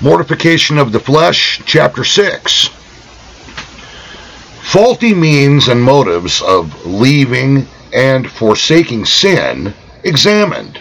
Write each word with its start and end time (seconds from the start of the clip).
Mortification 0.00 0.76
of 0.76 0.92
the 0.92 1.00
Flesh, 1.00 1.62
chapter 1.64 2.04
6. 2.04 2.68
Faulty 4.62 5.14
means 5.14 5.68
and 5.68 5.82
motives 5.82 6.42
of 6.42 6.84
leaving 6.84 7.66
and 7.92 8.28
forsaking 8.28 9.04
sin 9.04 9.72
examined. 10.02 10.80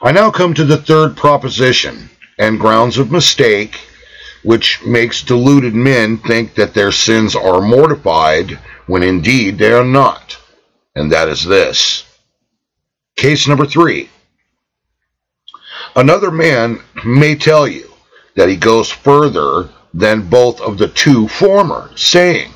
I 0.00 0.12
now 0.12 0.30
come 0.30 0.54
to 0.54 0.64
the 0.64 0.78
third 0.78 1.16
proposition 1.16 2.08
and 2.38 2.58
grounds 2.58 2.96
of 2.98 3.12
mistake, 3.12 3.78
which 4.42 4.82
makes 4.84 5.22
deluded 5.22 5.74
men 5.74 6.16
think 6.16 6.54
that 6.54 6.72
their 6.72 6.92
sins 6.92 7.36
are 7.36 7.60
mortified 7.60 8.58
when 8.86 9.02
indeed 9.02 9.58
they 9.58 9.72
are 9.72 9.84
not. 9.84 10.38
And 10.94 11.12
that 11.12 11.28
is 11.28 11.44
this. 11.44 12.04
Case 13.16 13.46
number 13.46 13.66
three. 13.66 14.08
Another 15.96 16.30
man 16.30 16.80
may 17.04 17.34
tell 17.34 17.66
you 17.66 17.90
that 18.34 18.48
he 18.48 18.56
goes 18.56 18.90
further 18.90 19.68
than 19.94 20.28
both 20.28 20.60
of 20.60 20.78
the 20.78 20.88
two 20.88 21.28
former, 21.28 21.90
saying, 21.96 22.52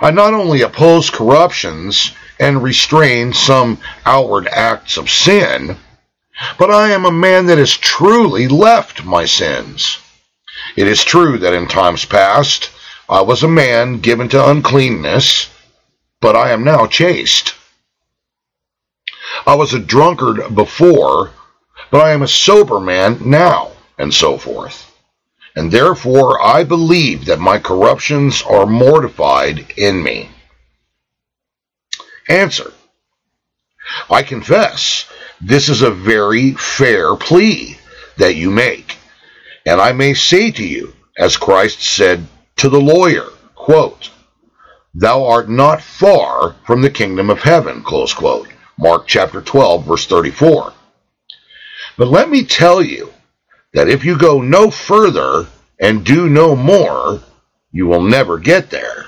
I 0.00 0.10
not 0.10 0.34
only 0.34 0.62
oppose 0.62 1.10
corruptions 1.10 2.12
and 2.40 2.62
restrain 2.62 3.32
some 3.32 3.78
outward 4.04 4.48
acts 4.48 4.96
of 4.96 5.08
sin, 5.08 5.76
but 6.58 6.70
I 6.70 6.90
am 6.90 7.04
a 7.04 7.12
man 7.12 7.46
that 7.46 7.58
has 7.58 7.72
truly 7.72 8.48
left 8.48 9.04
my 9.04 9.24
sins. 9.24 9.98
It 10.76 10.88
is 10.88 11.04
true 11.04 11.38
that 11.38 11.54
in 11.54 11.68
times 11.68 12.04
past 12.04 12.70
I 13.08 13.20
was 13.20 13.42
a 13.42 13.48
man 13.48 14.00
given 14.00 14.28
to 14.30 14.50
uncleanness, 14.50 15.48
but 16.20 16.34
I 16.34 16.50
am 16.50 16.64
now 16.64 16.86
chaste. 16.86 17.54
I 19.46 19.54
was 19.54 19.74
a 19.74 19.78
drunkard 19.78 20.54
before, 20.54 21.30
but 21.92 22.00
I 22.00 22.12
am 22.12 22.22
a 22.22 22.28
sober 22.28 22.80
man 22.80 23.20
now, 23.26 23.70
and 23.98 24.12
so 24.12 24.38
forth. 24.38 24.90
And 25.54 25.70
therefore 25.70 26.42
I 26.42 26.64
believe 26.64 27.26
that 27.26 27.38
my 27.38 27.58
corruptions 27.58 28.42
are 28.42 28.64
mortified 28.64 29.74
in 29.76 30.02
me. 30.02 30.30
Answer. 32.30 32.72
I 34.08 34.22
confess 34.22 35.04
this 35.38 35.68
is 35.68 35.82
a 35.82 35.90
very 35.90 36.52
fair 36.52 37.14
plea 37.14 37.76
that 38.16 38.36
you 38.36 38.50
make. 38.50 38.96
And 39.66 39.78
I 39.78 39.92
may 39.92 40.14
say 40.14 40.50
to 40.50 40.66
you, 40.66 40.94
as 41.18 41.36
Christ 41.36 41.82
said 41.82 42.26
to 42.56 42.70
the 42.70 42.80
lawyer, 42.80 43.26
quote, 43.54 44.08
Thou 44.94 45.26
art 45.26 45.50
not 45.50 45.82
far 45.82 46.56
from 46.66 46.80
the 46.80 46.90
kingdom 46.90 47.28
of 47.28 47.40
heaven, 47.40 47.82
close 47.82 48.14
quote. 48.14 48.48
Mark 48.78 49.06
chapter 49.06 49.42
12, 49.42 49.84
verse 49.84 50.06
34. 50.06 50.72
But 51.96 52.08
let 52.08 52.30
me 52.30 52.44
tell 52.44 52.82
you 52.82 53.12
that 53.74 53.88
if 53.88 54.04
you 54.04 54.18
go 54.18 54.40
no 54.40 54.70
further 54.70 55.46
and 55.80 56.04
do 56.04 56.28
no 56.28 56.56
more, 56.56 57.22
you 57.72 57.86
will 57.86 58.02
never 58.02 58.38
get 58.38 58.70
there. 58.70 59.06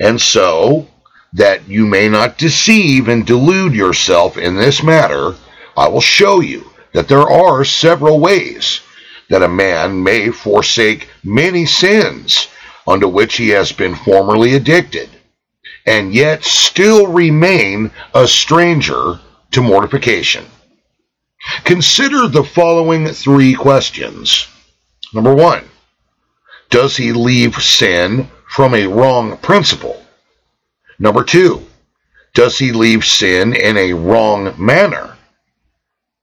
And 0.00 0.20
so, 0.20 0.88
that 1.32 1.68
you 1.68 1.86
may 1.86 2.08
not 2.08 2.38
deceive 2.38 3.08
and 3.08 3.26
delude 3.26 3.74
yourself 3.74 4.38
in 4.38 4.56
this 4.56 4.82
matter, 4.82 5.34
I 5.76 5.88
will 5.88 6.00
show 6.00 6.40
you 6.40 6.70
that 6.94 7.08
there 7.08 7.28
are 7.28 7.64
several 7.64 8.20
ways 8.20 8.80
that 9.28 9.42
a 9.42 9.48
man 9.48 10.02
may 10.02 10.30
forsake 10.30 11.10
many 11.22 11.66
sins 11.66 12.48
unto 12.86 13.08
which 13.08 13.36
he 13.36 13.48
has 13.50 13.72
been 13.72 13.94
formerly 13.94 14.54
addicted, 14.54 15.10
and 15.84 16.14
yet 16.14 16.44
still 16.44 17.08
remain 17.08 17.90
a 18.14 18.26
stranger 18.26 19.20
to 19.50 19.62
mortification. 19.62 20.46
Consider 21.64 22.28
the 22.28 22.44
following 22.44 23.08
three 23.08 23.54
questions. 23.54 24.48
Number 25.12 25.34
one, 25.34 25.64
does 26.70 26.96
he 26.96 27.12
leave 27.12 27.56
sin 27.56 28.28
from 28.48 28.74
a 28.74 28.86
wrong 28.86 29.36
principle? 29.38 30.04
Number 30.98 31.22
two, 31.22 31.64
does 32.34 32.58
he 32.58 32.72
leave 32.72 33.04
sin 33.04 33.54
in 33.54 33.76
a 33.76 33.92
wrong 33.92 34.54
manner? 34.58 35.16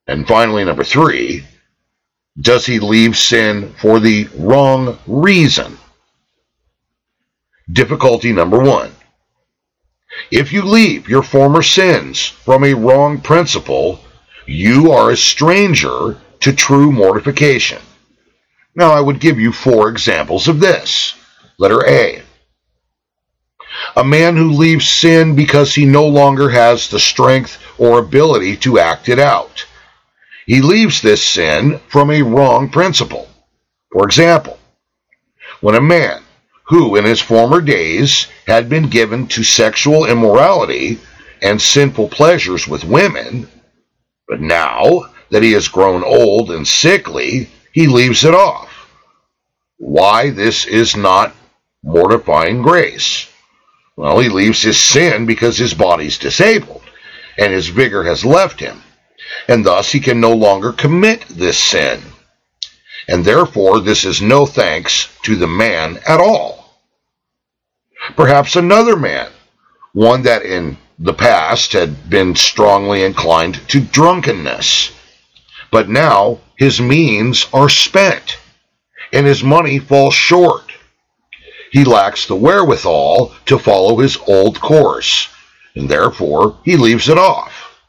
And 0.07 0.27
finally, 0.27 0.65
number 0.65 0.83
three, 0.83 1.45
does 2.39 2.65
he 2.65 2.79
leave 2.79 3.17
sin 3.17 3.73
for 3.79 3.99
the 3.99 4.27
wrong 4.35 4.99
reason? 5.07 5.77
Difficulty 7.71 8.33
number 8.33 8.59
one. 8.59 8.91
If 10.29 10.51
you 10.51 10.63
leave 10.63 11.07
your 11.07 11.23
former 11.23 11.63
sins 11.63 12.25
from 12.27 12.63
a 12.63 12.73
wrong 12.73 13.21
principle, 13.21 13.99
you 14.45 14.91
are 14.91 15.11
a 15.11 15.17
stranger 15.17 16.17
to 16.41 16.53
true 16.53 16.91
mortification. 16.91 17.81
Now, 18.75 18.91
I 18.91 19.01
would 19.01 19.19
give 19.19 19.39
you 19.39 19.51
four 19.51 19.89
examples 19.89 20.47
of 20.47 20.59
this. 20.59 21.15
Letter 21.57 21.87
A. 21.87 22.23
A 23.95 24.03
man 24.03 24.35
who 24.35 24.51
leaves 24.51 24.87
sin 24.87 25.35
because 25.35 25.73
he 25.73 25.85
no 25.85 26.07
longer 26.07 26.49
has 26.49 26.89
the 26.89 26.99
strength 26.99 27.57
or 27.77 27.99
ability 27.99 28.57
to 28.57 28.79
act 28.79 29.09
it 29.09 29.19
out. 29.19 29.65
He 30.45 30.61
leaves 30.61 31.01
this 31.01 31.23
sin 31.23 31.79
from 31.87 32.09
a 32.11 32.21
wrong 32.21 32.69
principle. 32.69 33.29
For 33.91 34.05
example, 34.05 34.59
when 35.61 35.75
a 35.75 35.81
man 35.81 36.23
who 36.63 36.95
in 36.95 37.05
his 37.05 37.21
former 37.21 37.61
days 37.61 38.27
had 38.47 38.67
been 38.67 38.89
given 38.89 39.27
to 39.27 39.43
sexual 39.43 40.05
immorality 40.05 40.99
and 41.41 41.61
sinful 41.61 42.09
pleasures 42.09 42.67
with 42.67 42.83
women 42.83 43.47
but 44.27 44.41
now 44.41 45.05
that 45.29 45.43
he 45.43 45.51
has 45.53 45.67
grown 45.67 46.03
old 46.03 46.51
and 46.51 46.67
sickly, 46.67 47.49
he 47.71 47.87
leaves 47.87 48.23
it 48.23 48.33
off. 48.33 48.69
Why 49.77 50.29
this 50.29 50.65
is 50.65 50.95
not 50.95 51.35
mortifying 51.83 52.61
grace? 52.61 53.27
Well, 53.95 54.19
he 54.19 54.29
leaves 54.29 54.61
his 54.61 54.79
sin 54.79 55.25
because 55.25 55.57
his 55.57 55.73
body's 55.73 56.17
disabled 56.17 56.81
and 57.37 57.51
his 57.51 57.67
vigor 57.67 58.03
has 58.03 58.23
left 58.23 58.59
him, 58.59 58.81
and 59.47 59.65
thus 59.65 59.91
he 59.91 59.99
can 59.99 60.19
no 60.19 60.33
longer 60.33 60.71
commit 60.71 61.25
this 61.27 61.57
sin. 61.57 62.01
And 63.07 63.25
therefore, 63.25 63.79
this 63.79 64.05
is 64.05 64.21
no 64.21 64.45
thanks 64.45 65.09
to 65.23 65.35
the 65.35 65.47
man 65.47 65.99
at 66.07 66.19
all. 66.19 66.79
Perhaps 68.15 68.55
another 68.55 68.95
man, 68.95 69.31
one 69.93 70.23
that 70.23 70.43
in 70.43 70.77
the 71.03 71.13
past 71.13 71.73
had 71.73 72.09
been 72.09 72.33
strongly 72.33 73.03
inclined 73.03 73.59
to 73.67 73.81
drunkenness. 73.81 74.93
But 75.69 75.89
now 75.89 76.39
his 76.55 76.79
means 76.79 77.45
are 77.51 77.67
spent, 77.67 78.37
and 79.11 79.25
his 79.25 79.43
money 79.43 79.79
falls 79.79 80.13
short. 80.13 80.71
He 81.71 81.83
lacks 81.83 82.25
the 82.25 82.37
wherewithal 82.37 83.33
to 83.47 83.59
follow 83.59 83.97
his 83.97 84.17
old 84.27 84.61
course, 84.61 85.27
and 85.75 85.89
therefore 85.89 86.57
he 86.63 86.77
leaves 86.77 87.09
it 87.09 87.17
off. 87.17 87.81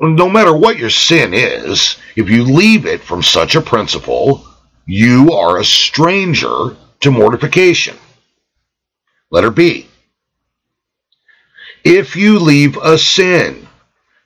No 0.00 0.30
matter 0.30 0.56
what 0.56 0.78
your 0.78 0.90
sin 0.90 1.34
is, 1.34 1.98
if 2.16 2.30
you 2.30 2.44
leave 2.44 2.86
it 2.86 3.02
from 3.02 3.22
such 3.22 3.54
a 3.54 3.60
principle, 3.60 4.46
you 4.86 5.32
are 5.32 5.58
a 5.58 5.64
stranger 5.64 6.74
to 7.00 7.10
mortification. 7.10 7.98
Letter 9.30 9.50
B 9.50 9.85
if 11.86 12.16
you 12.16 12.40
leave 12.40 12.76
a 12.78 12.98
sin 12.98 13.68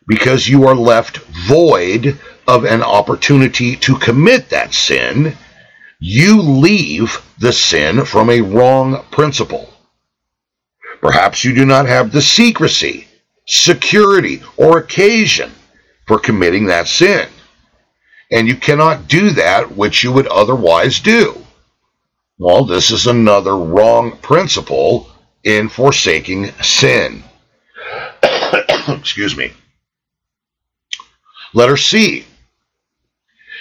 because 0.06 0.48
you 0.48 0.66
are 0.66 0.74
left 0.74 1.18
void 1.18 2.18
of 2.48 2.64
an 2.64 2.82
opportunity 2.82 3.76
to 3.76 3.98
commit 3.98 4.48
that 4.48 4.72
sin, 4.72 5.36
you 5.98 6.40
leave 6.40 7.20
the 7.38 7.52
sin 7.52 8.06
from 8.06 8.30
a 8.30 8.40
wrong 8.40 9.04
principle. 9.10 9.68
Perhaps 11.02 11.44
you 11.44 11.54
do 11.54 11.66
not 11.66 11.84
have 11.84 12.10
the 12.10 12.22
secrecy, 12.22 13.06
security, 13.46 14.42
or 14.56 14.78
occasion 14.78 15.52
for 16.06 16.18
committing 16.18 16.64
that 16.66 16.88
sin. 16.88 17.28
And 18.30 18.48
you 18.48 18.56
cannot 18.56 19.06
do 19.06 19.30
that 19.32 19.76
which 19.76 20.02
you 20.02 20.12
would 20.12 20.28
otherwise 20.28 20.98
do. 21.00 21.44
Well, 22.38 22.64
this 22.64 22.90
is 22.90 23.06
another 23.06 23.54
wrong 23.54 24.16
principle 24.16 25.10
in 25.44 25.68
forsaking 25.68 26.52
sin. 26.62 27.22
Excuse 28.98 29.36
me. 29.36 29.52
Letter 31.52 31.76
C. 31.76 32.24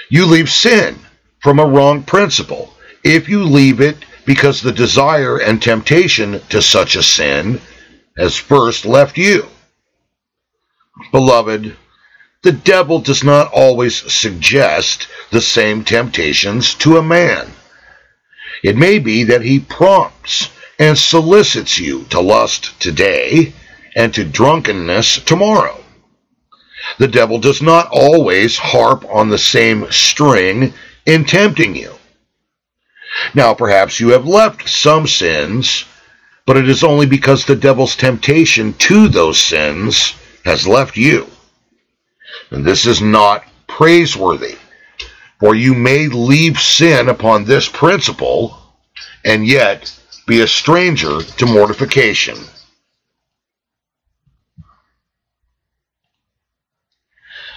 You 0.09 0.25
leave 0.25 0.49
sin 0.49 0.99
from 1.39 1.59
a 1.59 1.65
wrong 1.65 2.03
principle 2.03 2.73
if 3.03 3.29
you 3.29 3.43
leave 3.43 3.81
it 3.81 3.97
because 4.25 4.61
the 4.61 4.71
desire 4.71 5.37
and 5.37 5.61
temptation 5.61 6.41
to 6.49 6.61
such 6.61 6.95
a 6.95 7.03
sin 7.03 7.61
has 8.17 8.35
first 8.35 8.85
left 8.85 9.17
you. 9.17 9.47
Beloved, 11.11 11.75
the 12.41 12.51
devil 12.51 12.99
does 12.99 13.23
not 13.23 13.51
always 13.51 13.95
suggest 14.11 15.07
the 15.31 15.41
same 15.41 15.83
temptations 15.83 16.75
to 16.75 16.97
a 16.97 17.03
man. 17.03 17.51
It 18.63 18.77
may 18.77 18.99
be 18.99 19.25
that 19.25 19.41
he 19.41 19.59
prompts 19.59 20.49
and 20.77 20.97
solicits 20.97 21.79
you 21.79 22.03
to 22.05 22.19
lust 22.19 22.79
today 22.79 23.53
and 23.95 24.13
to 24.13 24.23
drunkenness 24.23 25.19
tomorrow. 25.19 25.83
The 26.97 27.07
devil 27.07 27.39
does 27.39 27.61
not 27.61 27.87
always 27.91 28.57
harp 28.57 29.05
on 29.09 29.29
the 29.29 29.37
same 29.37 29.91
string 29.91 30.73
in 31.05 31.25
tempting 31.25 31.75
you. 31.75 31.93
Now, 33.33 33.53
perhaps 33.53 33.99
you 33.99 34.09
have 34.09 34.27
left 34.27 34.69
some 34.69 35.07
sins, 35.07 35.85
but 36.45 36.57
it 36.57 36.69
is 36.69 36.83
only 36.83 37.05
because 37.05 37.45
the 37.45 37.55
devil's 37.55 37.95
temptation 37.95 38.73
to 38.73 39.07
those 39.07 39.39
sins 39.39 40.13
has 40.45 40.67
left 40.67 40.95
you. 40.95 41.27
And 42.51 42.65
this 42.65 42.85
is 42.85 43.01
not 43.01 43.45
praiseworthy, 43.67 44.57
for 45.39 45.55
you 45.55 45.73
may 45.73 46.07
leave 46.07 46.59
sin 46.59 47.09
upon 47.09 47.45
this 47.45 47.67
principle 47.67 48.57
and 49.23 49.45
yet 49.45 49.93
be 50.27 50.41
a 50.41 50.47
stranger 50.47 51.21
to 51.21 51.45
mortification. 51.45 52.37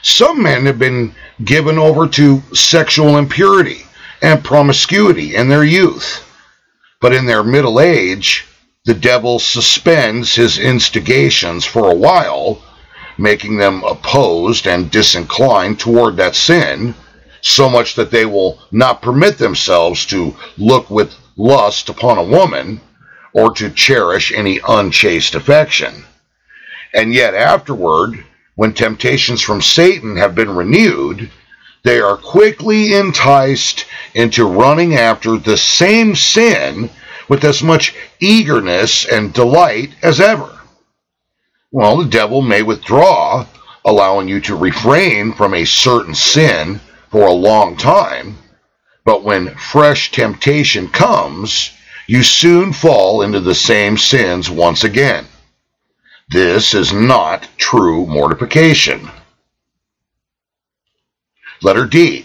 Some 0.02 0.42
men 0.42 0.66
have 0.66 0.80
been 0.80 1.14
given 1.44 1.78
over 1.78 2.08
to 2.08 2.42
sexual 2.52 3.16
impurity 3.18 3.82
and 4.20 4.42
promiscuity 4.42 5.36
in 5.36 5.48
their 5.48 5.64
youth, 5.64 6.24
but 7.00 7.12
in 7.12 7.24
their 7.24 7.44
middle 7.44 7.80
age, 7.80 8.44
the 8.84 8.94
devil 8.94 9.38
suspends 9.38 10.34
his 10.34 10.58
instigations 10.58 11.64
for 11.64 11.88
a 11.88 11.94
while, 11.94 12.60
making 13.16 13.58
them 13.58 13.84
opposed 13.84 14.66
and 14.66 14.90
disinclined 14.90 15.78
toward 15.78 16.16
that 16.16 16.34
sin, 16.34 16.96
so 17.40 17.70
much 17.70 17.94
that 17.94 18.10
they 18.10 18.26
will 18.26 18.60
not 18.72 19.02
permit 19.02 19.38
themselves 19.38 20.04
to 20.06 20.34
look 20.58 20.90
with 20.90 21.14
lust 21.36 21.88
upon 21.88 22.18
a 22.18 22.24
woman 22.24 22.80
or 23.32 23.52
to 23.54 23.70
cherish 23.70 24.32
any 24.32 24.60
unchaste 24.68 25.36
affection. 25.36 26.04
And 26.92 27.14
yet 27.14 27.34
afterward, 27.34 28.24
when 28.54 28.74
temptations 28.74 29.40
from 29.40 29.62
Satan 29.62 30.16
have 30.16 30.34
been 30.34 30.54
renewed, 30.54 31.30
they 31.84 32.00
are 32.00 32.16
quickly 32.16 32.94
enticed 32.94 33.86
into 34.14 34.44
running 34.46 34.94
after 34.94 35.36
the 35.36 35.56
same 35.56 36.14
sin 36.14 36.90
with 37.28 37.44
as 37.44 37.62
much 37.62 37.94
eagerness 38.20 39.06
and 39.06 39.32
delight 39.32 39.90
as 40.02 40.20
ever. 40.20 40.58
Well, 41.70 41.96
the 41.96 42.08
devil 42.08 42.42
may 42.42 42.62
withdraw, 42.62 43.46
allowing 43.84 44.28
you 44.28 44.40
to 44.42 44.54
refrain 44.54 45.32
from 45.32 45.54
a 45.54 45.64
certain 45.64 46.14
sin 46.14 46.80
for 47.10 47.26
a 47.26 47.32
long 47.32 47.76
time, 47.76 48.36
but 49.04 49.24
when 49.24 49.54
fresh 49.56 50.12
temptation 50.12 50.88
comes, 50.88 51.70
you 52.06 52.22
soon 52.22 52.72
fall 52.72 53.22
into 53.22 53.40
the 53.40 53.54
same 53.54 53.96
sins 53.96 54.50
once 54.50 54.84
again. 54.84 55.26
This 56.32 56.72
is 56.72 56.94
not 56.94 57.46
true 57.58 58.06
mortification. 58.06 59.10
Letter 61.60 61.84
D. 61.84 62.24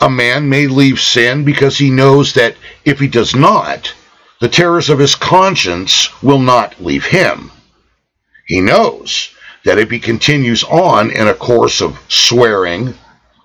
A 0.00 0.10
man 0.10 0.50
may 0.50 0.66
leave 0.66 1.00
sin 1.00 1.44
because 1.44 1.78
he 1.78 1.88
knows 1.88 2.34
that 2.34 2.56
if 2.84 3.00
he 3.00 3.08
does 3.08 3.34
not, 3.34 3.94
the 4.40 4.48
terrors 4.48 4.90
of 4.90 4.98
his 4.98 5.14
conscience 5.14 6.22
will 6.22 6.38
not 6.38 6.78
leave 6.84 7.06
him. 7.06 7.50
He 8.46 8.60
knows 8.60 9.30
that 9.64 9.78
if 9.78 9.90
he 9.90 9.98
continues 9.98 10.64
on 10.64 11.10
in 11.10 11.28
a 11.28 11.34
course 11.34 11.80
of 11.80 11.98
swearing, 12.08 12.92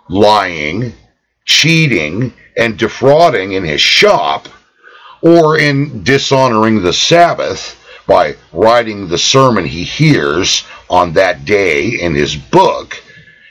lying, 0.10 0.92
cheating, 1.46 2.34
and 2.58 2.78
defrauding 2.78 3.54
in 3.54 3.64
his 3.64 3.80
shop, 3.80 4.50
or 5.22 5.58
in 5.58 6.04
dishonoring 6.04 6.82
the 6.82 6.92
Sabbath, 6.92 7.79
by 8.10 8.36
writing 8.52 9.08
the 9.08 9.18
sermon 9.20 9.64
he 9.64 9.84
hears 9.84 10.66
on 10.90 11.14
that 11.14 11.46
day 11.46 12.02
in 12.02 12.16
his 12.16 12.36
book, 12.36 13.02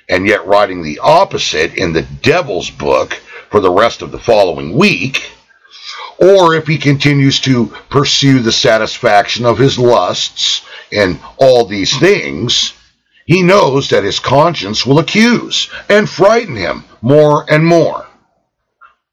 and 0.08 0.26
yet 0.26 0.44
writing 0.46 0.82
the 0.82 0.98
opposite 0.98 1.74
in 1.76 1.92
the 1.92 2.02
devil's 2.22 2.68
book 2.68 3.14
for 3.50 3.60
the 3.60 3.70
rest 3.70 4.02
of 4.02 4.10
the 4.10 4.18
following 4.18 4.76
week, 4.76 5.30
or 6.18 6.56
if 6.56 6.66
he 6.66 6.76
continues 6.76 7.38
to 7.38 7.66
pursue 7.88 8.40
the 8.40 8.52
satisfaction 8.52 9.46
of 9.46 9.56
his 9.56 9.78
lusts 9.78 10.62
and 10.92 11.20
all 11.36 11.64
these 11.64 11.96
things, 11.96 12.74
he 13.26 13.42
knows 13.42 13.90
that 13.90 14.02
his 14.02 14.18
conscience 14.18 14.84
will 14.84 14.98
accuse 14.98 15.70
and 15.88 16.10
frighten 16.10 16.56
him 16.56 16.84
more 17.00 17.46
and 17.48 17.64
more. 17.64 18.06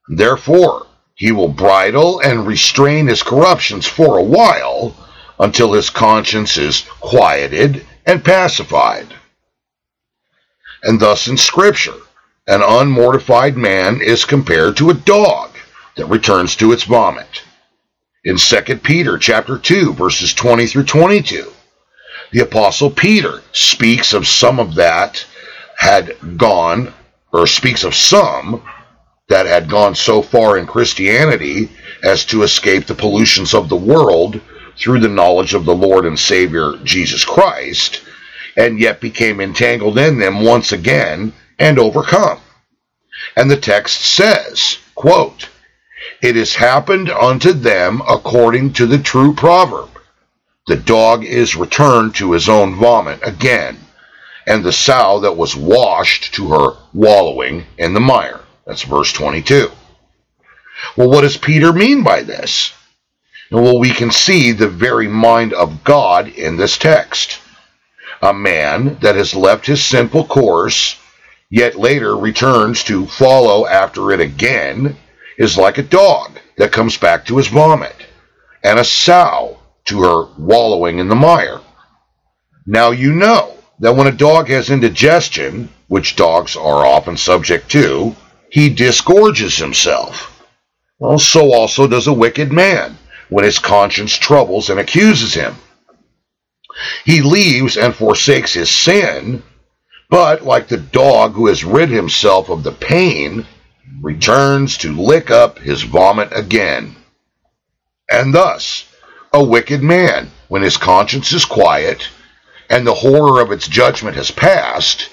Therefore, 0.08 0.88
he 1.14 1.32
will 1.32 1.50
bridle 1.50 2.20
and 2.20 2.48
restrain 2.48 3.08
his 3.08 3.22
corruptions 3.22 3.86
for 3.86 4.18
a 4.18 4.24
while 4.24 4.96
until 5.40 5.74
his 5.74 5.90
conscience 5.90 6.58
is 6.58 6.82
quieted 7.00 7.86
and 8.06 8.24
pacified. 8.24 9.08
And 10.84 11.00
thus 11.00 11.28
in 11.28 11.38
Scripture, 11.38 12.00
an 12.48 12.62
unmortified 12.62 13.58
man 13.58 14.02
is 14.02 14.24
compared 14.24 14.78
to 14.78 14.92
a 14.92 14.94
dog 14.94 15.52
that 15.96 16.06
returns 16.06 16.56
to 16.58 16.72
its 16.72 16.84
vomit. 16.84 17.44
In 18.24 18.38
2 18.38 18.62
Peter 18.78 19.18
chapter 19.18 19.58
2 19.58 19.94
verses 19.94 20.34
20 20.34 20.68
through 20.68 20.84
22, 20.84 21.52
the 22.32 22.40
apostle 22.42 22.90
Peter 22.90 23.42
speaks 23.52 24.14
of 24.14 24.28
some 24.28 24.60
of 24.60 24.76
that 24.76 25.26
had 25.78 26.16
gone 26.38 26.94
or 27.32 27.48
speaks 27.48 27.84
of 27.84 27.96
some 27.96 28.64
that 29.28 29.46
had 29.46 29.70
gone 29.70 29.96
so 29.96 30.22
far 30.22 30.58
in 30.58 30.68
Christianity 30.68 31.70
as 32.04 32.26
to 32.26 32.44
escape 32.44 32.86
the 32.86 32.96
pollutions 32.96 33.54
of 33.54 33.70
the 33.70 33.76
world 33.76 34.40
through 34.78 35.00
the 35.00 35.10
knowledge 35.10 35.54
of 35.54 35.66
the 35.66 35.76
Lord 35.76 36.06
and 36.06 36.20
Savior 36.20 36.74
Jesus 36.84 37.24
Christ, 37.26 38.02
and 38.58 38.80
yet 38.80 39.02
became 39.02 39.42
entangled 39.42 39.98
in 39.98 40.20
them 40.20 40.42
once 40.42 40.72
again 40.72 41.34
and 41.60 41.80
overcome. 41.80 42.40
And 43.36 43.50
the 43.50 43.58
text 43.58 44.02
says, 44.02 44.78
quote, 44.96 45.50
It 46.22 46.36
has 46.36 46.56
happened 46.56 47.10
unto 47.10 47.54
them 47.54 48.02
according 48.08 48.74
to 48.74 48.86
the 48.86 49.00
true 49.00 49.34
proverb. 49.34 49.90
The 50.68 50.76
dog 50.76 51.24
is 51.24 51.56
returned 51.56 52.16
to 52.16 52.32
his 52.32 52.50
own 52.50 52.76
vomit 52.76 53.20
again, 53.24 53.78
and 54.48 54.64
the 54.64 54.74
sow 54.74 55.20
that 55.20 55.38
was 55.38 55.56
washed 55.56 56.34
to 56.36 56.50
her 56.50 56.78
wallowing 56.94 57.66
in 57.78 57.94
the 57.94 58.00
mire. 58.00 58.42
That's 58.66 58.82
verse 58.84 59.14
22. 59.14 59.70
Well, 60.98 61.10
what 61.10 61.22
does 61.22 61.38
Peter 61.38 61.72
mean 61.72 62.04
by 62.04 62.24
this? 62.24 62.74
Well, 63.52 63.78
we 63.78 63.92
can 63.92 64.10
see 64.10 64.52
the 64.52 64.68
very 64.68 65.08
mind 65.08 65.54
of 65.54 65.84
God 65.84 66.28
in 66.30 66.58
this 66.58 66.78
text. 66.78 67.40
A 68.22 68.34
man 68.34 68.98
that 69.02 69.16
has 69.16 69.36
left 69.36 69.68
his 69.68 69.84
simple 69.86 70.26
course, 70.26 70.98
yet 71.52 71.76
later 71.76 72.18
returns 72.18 72.84
to 72.86 73.06
follow 73.06 73.68
after 73.68 74.12
it 74.12 74.20
again, 74.20 74.98
is 75.38 75.60
like 75.60 75.78
a 75.78 75.84
dog 75.84 76.40
that 76.58 76.72
comes 76.72 76.98
back 76.98 77.26
to 77.26 77.38
his 77.38 77.48
vomit, 77.48 77.96
and 78.64 78.80
a 78.80 78.84
sow 78.84 79.60
to 79.86 80.02
her 80.02 80.26
wallowing 80.40 80.98
in 80.98 81.08
the 81.08 81.16
mire. 81.16 81.62
Now 82.66 82.92
you 82.92 83.14
know 83.14 83.56
that 83.80 83.96
when 83.96 84.08
a 84.08 84.12
dog 84.12 84.48
has 84.48 84.72
indigestion, 84.72 85.70
which 85.88 86.16
dogs 86.16 86.56
are 86.56 86.84
often 86.84 87.16
subject 87.16 87.70
to, 87.72 88.16
he 88.50 88.70
disgorges 88.70 89.56
himself. 89.58 90.44
Well, 90.98 91.20
so 91.20 91.54
also 91.54 91.88
does 91.88 92.08
a 92.08 92.14
wicked 92.14 92.52
man 92.52 92.98
when 93.30 93.46
his 93.46 93.60
conscience 93.60 94.16
troubles 94.16 94.70
and 94.70 94.80
accuses 94.80 95.34
him. 95.34 95.56
He 97.06 97.22
leaves 97.22 97.78
and 97.78 97.96
forsakes 97.96 98.54
his 98.54 98.70
sin, 98.70 99.44
but 100.10 100.44
like 100.44 100.68
the 100.68 100.78
dog 100.78 101.34
who 101.34 101.48
has 101.48 101.64
rid 101.64 101.90
himself 101.90 102.50
of 102.50 102.64
the 102.64 102.72
pain, 102.72 103.46
returns 104.02 104.78
to 104.80 104.92
lick 104.92 105.32
up 105.32 105.60
his 105.60 105.84
vomit 105.84 106.30
again. 106.32 106.96
And 108.10 108.34
thus, 108.34 108.86
a 109.34 109.44
wicked 109.44 109.82
man, 109.82 110.32
when 110.48 110.62
his 110.62 110.78
conscience 110.78 111.32
is 111.34 111.46
quiet 111.46 112.08
and 112.70 112.86
the 112.86 112.94
horror 112.94 113.42
of 113.42 113.52
its 113.52 113.68
judgment 113.68 114.16
has 114.16 114.32
passed, 114.32 115.10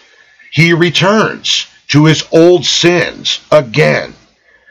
he 0.50 0.72
returns 0.72 1.66
to 1.88 2.04
his 2.06 2.24
old 2.32 2.64
sins 2.64 3.40
again, 3.50 4.14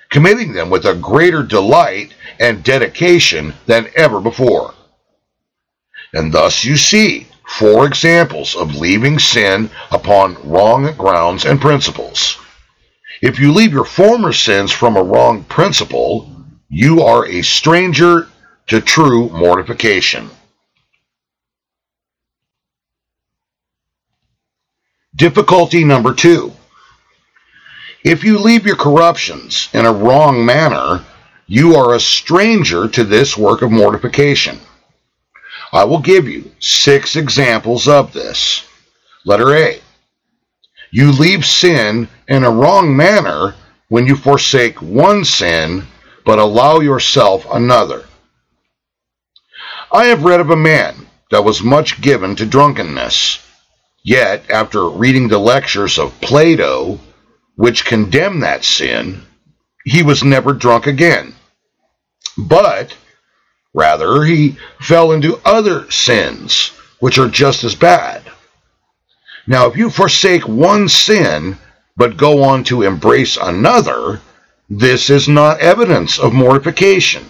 committing 0.09 0.53
them 0.53 0.69
with 0.69 0.85
a 0.85 0.95
greater 0.95 1.43
delight 1.43 2.13
and 2.41 2.63
dedication 2.63 3.53
than 3.67 3.87
ever 3.95 4.19
before. 4.19 4.73
And 6.13 6.33
thus 6.33 6.65
you 6.65 6.75
see 6.75 7.27
four 7.47 7.85
examples 7.85 8.55
of 8.55 8.75
leaving 8.75 9.19
sin 9.19 9.69
upon 9.91 10.49
wrong 10.49 10.91
grounds 10.97 11.45
and 11.45 11.61
principles. 11.61 12.37
If 13.21 13.39
you 13.39 13.53
leave 13.53 13.71
your 13.71 13.85
former 13.85 14.33
sins 14.33 14.71
from 14.71 14.97
a 14.97 15.03
wrong 15.03 15.43
principle, 15.43 16.29
you 16.67 17.03
are 17.03 17.27
a 17.27 17.43
stranger 17.43 18.27
to 18.67 18.81
true 18.81 19.29
mortification. 19.29 20.29
Difficulty 25.15 25.83
number 25.83 26.13
two. 26.15 26.53
If 28.03 28.23
you 28.23 28.39
leave 28.39 28.65
your 28.65 28.77
corruptions 28.77 29.69
in 29.73 29.85
a 29.85 29.93
wrong 29.93 30.43
manner, 30.43 31.05
you 31.51 31.75
are 31.75 31.93
a 31.93 31.99
stranger 31.99 32.87
to 32.87 33.03
this 33.03 33.37
work 33.37 33.61
of 33.61 33.73
mortification. 33.73 34.57
I 35.73 35.83
will 35.83 35.99
give 35.99 36.25
you 36.25 36.49
six 36.61 37.17
examples 37.17 37.89
of 37.89 38.13
this. 38.13 38.65
Letter 39.25 39.53
A. 39.57 39.81
You 40.91 41.11
leave 41.11 41.45
sin 41.45 42.07
in 42.29 42.45
a 42.45 42.49
wrong 42.49 42.95
manner 42.95 43.53
when 43.89 44.07
you 44.07 44.15
forsake 44.15 44.81
one 44.81 45.25
sin 45.25 45.85
but 46.23 46.39
allow 46.39 46.79
yourself 46.79 47.45
another. 47.51 48.05
I 49.91 50.05
have 50.05 50.23
read 50.23 50.39
of 50.39 50.51
a 50.51 50.55
man 50.55 51.05
that 51.31 51.43
was 51.43 51.61
much 51.61 51.99
given 51.99 52.37
to 52.37 52.45
drunkenness. 52.45 53.45
Yet, 54.05 54.49
after 54.49 54.87
reading 54.87 55.27
the 55.27 55.37
lectures 55.37 55.99
of 55.99 56.17
Plato, 56.21 56.97
which 57.57 57.83
condemn 57.83 58.39
that 58.39 58.63
sin, 58.63 59.23
he 59.83 60.01
was 60.01 60.23
never 60.23 60.53
drunk 60.53 60.87
again. 60.87 61.35
But, 62.37 62.95
rather, 63.73 64.23
he 64.23 64.57
fell 64.79 65.11
into 65.11 65.39
other 65.45 65.89
sins, 65.91 66.71
which 66.99 67.17
are 67.17 67.27
just 67.27 67.63
as 67.63 67.75
bad. 67.75 68.23
Now, 69.47 69.67
if 69.67 69.75
you 69.75 69.89
forsake 69.89 70.47
one 70.47 70.87
sin, 70.87 71.57
but 71.97 72.17
go 72.17 72.43
on 72.43 72.63
to 72.65 72.83
embrace 72.83 73.37
another, 73.37 74.21
this 74.69 75.09
is 75.09 75.27
not 75.27 75.59
evidence 75.59 76.19
of 76.19 76.33
mortification. 76.33 77.25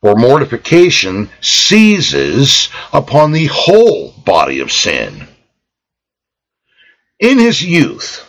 For 0.00 0.14
mortification 0.14 1.30
seizes 1.40 2.68
upon 2.92 3.32
the 3.32 3.46
whole 3.46 4.12
body 4.24 4.60
of 4.60 4.72
sin. 4.72 5.28
In 7.18 7.38
his 7.38 7.62
youth, 7.62 8.24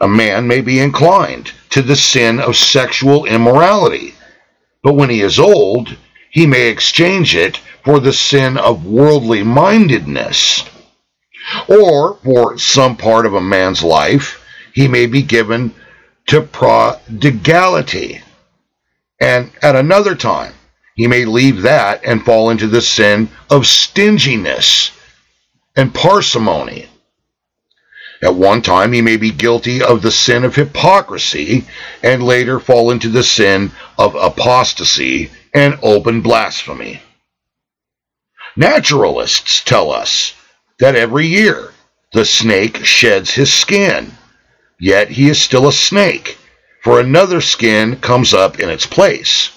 a 0.00 0.08
man 0.08 0.48
may 0.48 0.60
be 0.60 0.78
inclined 0.78 1.52
to 1.70 1.82
the 1.82 1.96
sin 1.96 2.40
of 2.40 2.56
sexual 2.56 3.26
immorality, 3.26 4.14
but 4.82 4.94
when 4.94 5.10
he 5.10 5.20
is 5.20 5.38
old, 5.38 5.96
he 6.30 6.46
may 6.46 6.68
exchange 6.68 7.34
it 7.34 7.58
for 7.84 8.00
the 8.00 8.12
sin 8.12 8.56
of 8.56 8.86
worldly 8.86 9.42
mindedness. 9.42 10.64
Or, 11.68 12.16
for 12.22 12.58
some 12.58 12.96
part 12.96 13.26
of 13.26 13.34
a 13.34 13.40
man's 13.40 13.82
life, 13.82 14.42
he 14.72 14.86
may 14.88 15.06
be 15.06 15.22
given 15.22 15.74
to 16.26 16.42
prodigality. 16.42 18.22
And 19.20 19.50
at 19.62 19.76
another 19.76 20.14
time, 20.14 20.54
he 20.94 21.06
may 21.06 21.24
leave 21.24 21.62
that 21.62 22.04
and 22.04 22.24
fall 22.24 22.50
into 22.50 22.66
the 22.66 22.82
sin 22.82 23.28
of 23.48 23.66
stinginess 23.66 24.92
and 25.74 25.94
parsimony. 25.94 26.89
At 28.22 28.34
one 28.34 28.60
time, 28.60 28.92
he 28.92 29.00
may 29.00 29.16
be 29.16 29.30
guilty 29.30 29.82
of 29.82 30.02
the 30.02 30.12
sin 30.12 30.44
of 30.44 30.54
hypocrisy 30.54 31.66
and 32.02 32.22
later 32.22 32.60
fall 32.60 32.90
into 32.90 33.08
the 33.08 33.24
sin 33.24 33.72
of 33.98 34.14
apostasy 34.14 35.30
and 35.54 35.78
open 35.82 36.20
blasphemy. 36.20 37.00
Naturalists 38.56 39.62
tell 39.64 39.90
us 39.90 40.34
that 40.80 40.96
every 40.96 41.26
year 41.26 41.72
the 42.12 42.26
snake 42.26 42.84
sheds 42.84 43.30
his 43.30 43.52
skin, 43.52 44.12
yet 44.78 45.08
he 45.08 45.30
is 45.30 45.40
still 45.40 45.66
a 45.66 45.72
snake, 45.72 46.36
for 46.82 47.00
another 47.00 47.40
skin 47.40 47.96
comes 47.96 48.34
up 48.34 48.58
in 48.60 48.68
its 48.68 48.86
place. 48.86 49.50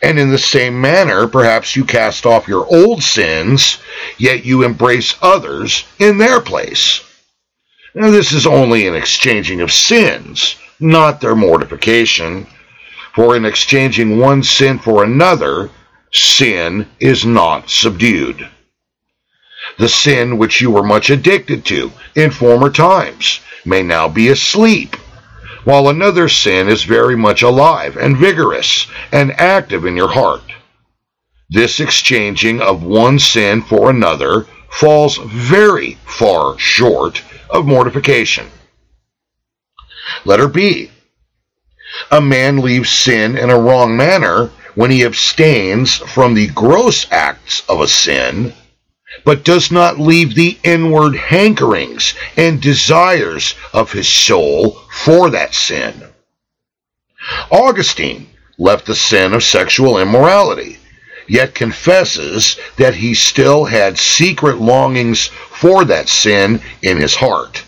And 0.00 0.18
in 0.18 0.30
the 0.30 0.38
same 0.38 0.80
manner, 0.80 1.26
perhaps 1.26 1.76
you 1.76 1.84
cast 1.84 2.24
off 2.24 2.48
your 2.48 2.66
old 2.66 3.02
sins, 3.02 3.78
yet 4.16 4.44
you 4.44 4.62
embrace 4.62 5.16
others 5.20 5.84
in 5.98 6.18
their 6.18 6.40
place. 6.40 7.02
Now, 7.94 8.10
this 8.10 8.32
is 8.32 8.46
only 8.46 8.86
an 8.86 8.94
exchanging 8.94 9.60
of 9.60 9.72
sins, 9.72 10.56
not 10.78 11.20
their 11.20 11.34
mortification. 11.34 12.46
For 13.14 13.34
in 13.34 13.44
exchanging 13.44 14.18
one 14.18 14.42
sin 14.42 14.78
for 14.78 15.02
another, 15.02 15.70
sin 16.12 16.86
is 17.00 17.24
not 17.24 17.70
subdued. 17.70 18.48
The 19.78 19.88
sin 19.88 20.38
which 20.38 20.60
you 20.60 20.70
were 20.70 20.82
much 20.82 21.10
addicted 21.10 21.64
to 21.66 21.92
in 22.14 22.30
former 22.30 22.70
times 22.70 23.40
may 23.64 23.82
now 23.82 24.08
be 24.08 24.28
asleep, 24.28 24.96
while 25.64 25.88
another 25.88 26.28
sin 26.28 26.68
is 26.68 26.84
very 26.84 27.16
much 27.16 27.42
alive 27.42 27.96
and 27.96 28.16
vigorous 28.16 28.86
and 29.12 29.32
active 29.40 29.84
in 29.84 29.96
your 29.96 30.08
heart. 30.08 30.42
This 31.50 31.80
exchanging 31.80 32.60
of 32.60 32.82
one 32.82 33.18
sin 33.18 33.62
for 33.62 33.90
another 33.90 34.46
falls 34.70 35.16
very 35.16 35.98
far 36.04 36.58
short 36.58 37.22
of 37.50 37.66
mortification. 37.66 38.46
Letter 40.24 40.48
B. 40.48 40.90
A 42.10 42.20
man 42.20 42.58
leaves 42.58 42.90
sin 42.90 43.36
in 43.36 43.50
a 43.50 43.58
wrong 43.58 43.96
manner 43.96 44.50
when 44.74 44.90
he 44.90 45.04
abstains 45.04 45.96
from 45.96 46.34
the 46.34 46.48
gross 46.48 47.10
acts 47.10 47.62
of 47.68 47.80
a 47.80 47.88
sin, 47.88 48.52
but 49.24 49.44
does 49.44 49.70
not 49.70 49.98
leave 49.98 50.34
the 50.34 50.58
inward 50.62 51.14
hankerings 51.14 52.14
and 52.36 52.60
desires 52.60 53.54
of 53.72 53.92
his 53.92 54.08
soul 54.08 54.72
for 54.90 55.30
that 55.30 55.54
sin. 55.54 56.04
Augustine 57.50 58.28
left 58.58 58.86
the 58.86 58.94
sin 58.94 59.32
of 59.32 59.42
sexual 59.42 59.98
immorality, 59.98 60.78
yet 61.28 61.54
confesses 61.54 62.58
that 62.76 62.94
he 62.94 63.14
still 63.14 63.64
had 63.64 63.98
secret 63.98 64.58
longings 64.58 65.26
for 65.26 65.84
that 65.84 66.08
sin 66.08 66.60
in 66.82 66.96
his 66.96 67.14
heart. 67.14 67.62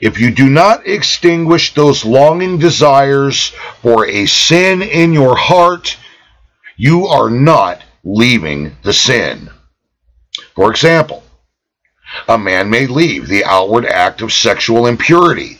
If 0.00 0.18
you 0.20 0.30
do 0.30 0.48
not 0.48 0.86
extinguish 0.86 1.74
those 1.74 2.04
longing 2.04 2.58
desires 2.58 3.48
for 3.82 4.06
a 4.06 4.26
sin 4.26 4.82
in 4.82 5.12
your 5.12 5.36
heart, 5.36 5.96
you 6.76 7.06
are 7.06 7.30
not 7.30 7.82
leaving 8.04 8.76
the 8.82 8.92
sin. 8.92 9.50
For 10.54 10.70
example, 10.70 11.24
a 12.28 12.38
man 12.38 12.70
may 12.70 12.86
leave 12.86 13.26
the 13.26 13.44
outward 13.44 13.86
act 13.86 14.22
of 14.22 14.32
sexual 14.32 14.86
impurity, 14.86 15.58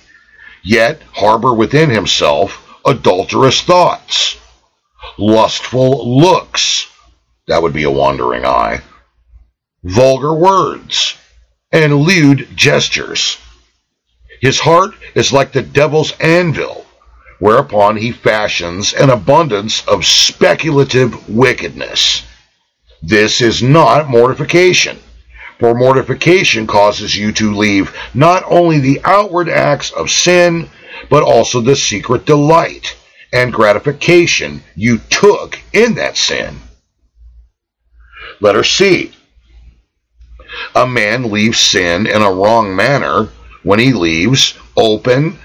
yet 0.62 1.02
harbor 1.12 1.52
within 1.52 1.90
himself 1.90 2.62
adulterous 2.85 3.62
thoughts, 3.62 4.37
lustful 5.19 6.19
looks, 6.19 6.87
that 7.47 7.63
would 7.63 7.73
be 7.73 7.85
a 7.85 7.91
wandering 7.91 8.45
eye, 8.45 8.81
vulgar 9.83 10.35
words, 10.35 11.17
and 11.73 11.97
lewd 11.97 12.49
gestures. 12.55 13.39
His 14.41 14.61
heart 14.61 14.95
is 15.15 15.33
like 15.33 15.53
the 15.53 15.63
devil's 15.63 16.13
anvil, 16.21 16.87
whereupon 17.39 17.97
he 17.97 18.13
fashions 18.13 18.93
an 18.93 19.11
abundance 19.11 19.87
of 19.87 20.05
speculative 20.05 21.29
wickedness. 21.29 22.23
This 23.03 23.41
is 23.41 23.63
not 23.63 24.09
mortification, 24.09 24.99
for 25.59 25.75
mortification 25.75 26.67
causes 26.67 27.17
you 27.17 27.33
to 27.33 27.55
leave 27.55 27.95
not 28.15 28.43
only 28.47 28.79
the 28.79 29.01
outward 29.05 29.49
acts 29.49 29.91
of 29.91 30.11
sin, 30.11 30.69
but 31.09 31.23
also 31.23 31.61
the 31.61 31.77
secret 31.77 32.25
delight 32.27 32.97
and 33.33 33.52
gratification 33.52 34.62
you 34.75 34.99
took 35.11 35.59
in 35.73 35.95
that 35.95 36.16
sin. 36.16 36.59
Letter 38.40 38.64
C. 38.64 39.12
A 40.75 40.87
man 40.87 41.30
leaves 41.30 41.59
sin 41.59 42.06
in 42.06 42.23
a 42.23 42.33
wrong 42.33 42.75
manner 42.75 43.28
when 43.62 43.78
he 43.78 43.92
leaves 43.92 44.54
open, 44.76 45.38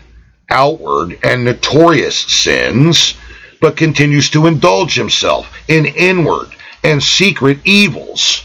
outward, 0.50 1.17
and 1.23 1.43
notorious 1.43 2.17
sins, 2.17 3.15
but 3.59 3.77
continues 3.77 4.29
to 4.29 4.47
indulge 4.47 4.95
himself 4.95 5.47
in 5.67 5.85
inward 5.85 6.50
and 6.83 7.01
secret 7.01 7.59
evils. 7.63 8.43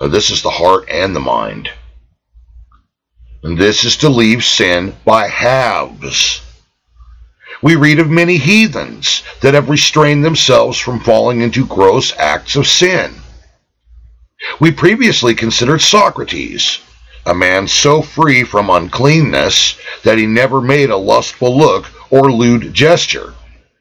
This 0.00 0.30
is 0.30 0.42
the 0.42 0.50
heart 0.50 0.88
and 0.88 1.14
the 1.14 1.20
mind. 1.20 1.70
And 3.42 3.56
this 3.56 3.84
is 3.84 3.96
to 3.98 4.08
leave 4.08 4.44
sin 4.44 4.94
by 5.04 5.28
halves. 5.28 6.42
We 7.60 7.74
read 7.74 7.98
of 7.98 8.08
many 8.08 8.36
heathens 8.36 9.22
that 9.40 9.54
have 9.54 9.68
restrained 9.68 10.24
themselves 10.24 10.78
from 10.78 11.00
falling 11.00 11.40
into 11.40 11.66
gross 11.66 12.16
acts 12.16 12.54
of 12.54 12.66
sin. 12.66 13.14
We 14.60 14.70
previously 14.70 15.34
considered 15.34 15.82
Socrates, 15.82 16.78
a 17.26 17.34
man 17.34 17.66
so 17.66 18.00
free 18.00 18.44
from 18.44 18.70
uncleanness 18.70 19.76
that 20.04 20.18
he 20.18 20.26
never 20.26 20.60
made 20.60 20.90
a 20.90 20.96
lustful 20.96 21.56
look 21.56 21.86
or 22.10 22.30
lewd 22.30 22.72
gesture, 22.72 23.34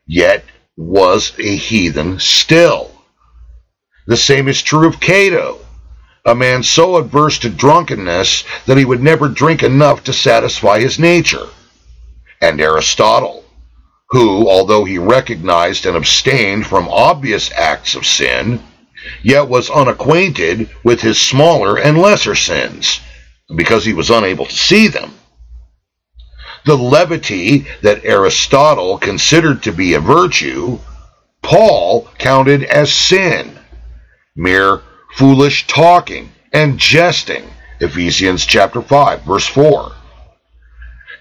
yet 0.07 0.43
was 0.75 1.33
a 1.37 1.55
heathen 1.55 2.19
still. 2.19 2.91
The 4.07 4.17
same 4.17 4.47
is 4.47 4.61
true 4.61 4.87
of 4.87 4.99
Cato, 4.99 5.59
a 6.25 6.33
man 6.33 6.63
so 6.63 6.95
averse 6.95 7.39
to 7.39 7.49
drunkenness 7.49 8.43
that 8.65 8.77
he 8.77 8.85
would 8.85 9.01
never 9.01 9.29
drink 9.29 9.63
enough 9.63 10.03
to 10.05 10.13
satisfy 10.13 10.79
his 10.79 10.97
nature, 10.97 11.47
and 12.41 12.59
Aristotle, 12.59 13.45
who, 14.09 14.49
although 14.49 14.85
he 14.85 14.97
recognized 14.97 15.85
and 15.85 15.97
abstained 15.97 16.65
from 16.65 16.87
obvious 16.87 17.51
acts 17.51 17.95
of 17.95 18.05
sin, 18.05 18.63
yet 19.21 19.47
was 19.47 19.69
unacquainted 19.69 20.69
with 20.83 21.01
his 21.01 21.19
smaller 21.19 21.77
and 21.77 21.97
lesser 21.97 22.35
sins, 22.35 22.99
because 23.55 23.85
he 23.85 23.93
was 23.93 24.09
unable 24.09 24.45
to 24.45 24.55
see 24.55 24.87
them. 24.87 25.13
The 26.65 26.77
levity 26.77 27.65
that 27.81 28.03
Aristotle 28.03 28.97
considered 28.97 29.63
to 29.63 29.71
be 29.71 29.93
a 29.93 29.99
virtue, 29.99 30.79
Paul 31.41 32.09
counted 32.17 32.63
as 32.63 32.91
sin, 32.91 33.57
mere 34.35 34.81
foolish 35.15 35.67
talking 35.67 36.31
and 36.51 36.77
jesting 36.77 37.43
Ephesians 37.79 38.45
chapter 38.45 38.81
5, 38.81 39.21
verse 39.21 39.47
4. 39.47 39.91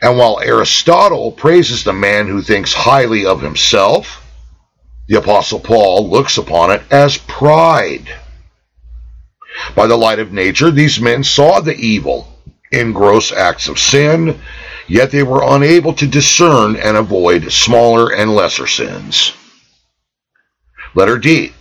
And 0.02 0.18
while 0.18 0.40
Aristotle 0.40 1.32
praises 1.32 1.84
the 1.84 1.92
man 1.92 2.26
who 2.26 2.42
thinks 2.42 2.72
highly 2.72 3.24
of 3.24 3.40
himself, 3.40 4.22
the 5.08 5.18
Apostle 5.18 5.60
Paul 5.60 6.10
looks 6.10 6.36
upon 6.36 6.70
it 6.70 6.82
as 6.90 7.16
pride. 7.16 8.08
By 9.74 9.86
the 9.86 9.96
light 9.96 10.18
of 10.18 10.32
nature, 10.32 10.70
these 10.70 11.00
men 11.00 11.24
saw 11.24 11.60
the 11.60 11.76
evil 11.76 12.28
in 12.72 12.92
gross 12.92 13.32
acts 13.32 13.68
of 13.68 13.78
sin, 13.78 14.40
yet 14.86 15.10
they 15.10 15.22
were 15.22 15.54
unable 15.54 15.94
to 15.94 16.06
discern 16.06 16.76
and 16.76 16.96
avoid 16.96 17.50
smaller 17.52 18.12
and 18.12 18.34
lesser 18.34 18.66
sins. 18.66 19.32
Letter 20.94 21.18
D. 21.18 21.52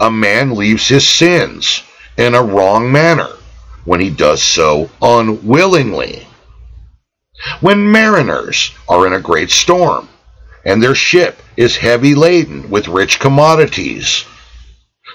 A 0.00 0.10
man 0.10 0.54
leaves 0.54 0.88
his 0.88 1.06
sins 1.06 1.82
in 2.16 2.34
a 2.34 2.42
wrong 2.42 2.90
manner 2.90 3.28
when 3.84 4.00
he 4.00 4.10
does 4.10 4.42
so 4.42 4.90
unwillingly. 5.00 6.25
When 7.60 7.90
mariners 7.90 8.72
are 8.88 9.06
in 9.06 9.12
a 9.12 9.20
great 9.20 9.50
storm, 9.50 10.08
and 10.64 10.82
their 10.82 10.94
ship 10.94 11.40
is 11.56 11.76
heavy 11.76 12.14
laden 12.14 12.70
with 12.70 12.88
rich 12.88 13.20
commodities, 13.20 14.24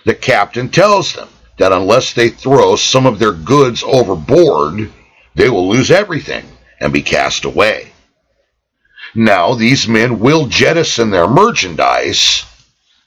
the 0.06 0.16
captain 0.16 0.70
tells 0.70 1.14
them 1.14 1.28
that 1.58 1.72
unless 1.72 2.14
they 2.14 2.30
throw 2.30 2.76
some 2.76 3.06
of 3.06 3.20
their 3.20 3.34
goods 3.34 3.84
overboard, 3.84 4.92
they 5.36 5.50
will 5.50 5.70
lose 5.70 5.92
everything 5.92 6.46
and 6.80 6.92
be 6.92 7.02
cast 7.02 7.46
away. 7.46 7.92
Now, 9.14 9.54
these 9.54 9.88
men 9.88 10.20
will 10.20 10.48
jettison 10.48 11.12
their 11.12 11.28
merchandise, 11.28 12.46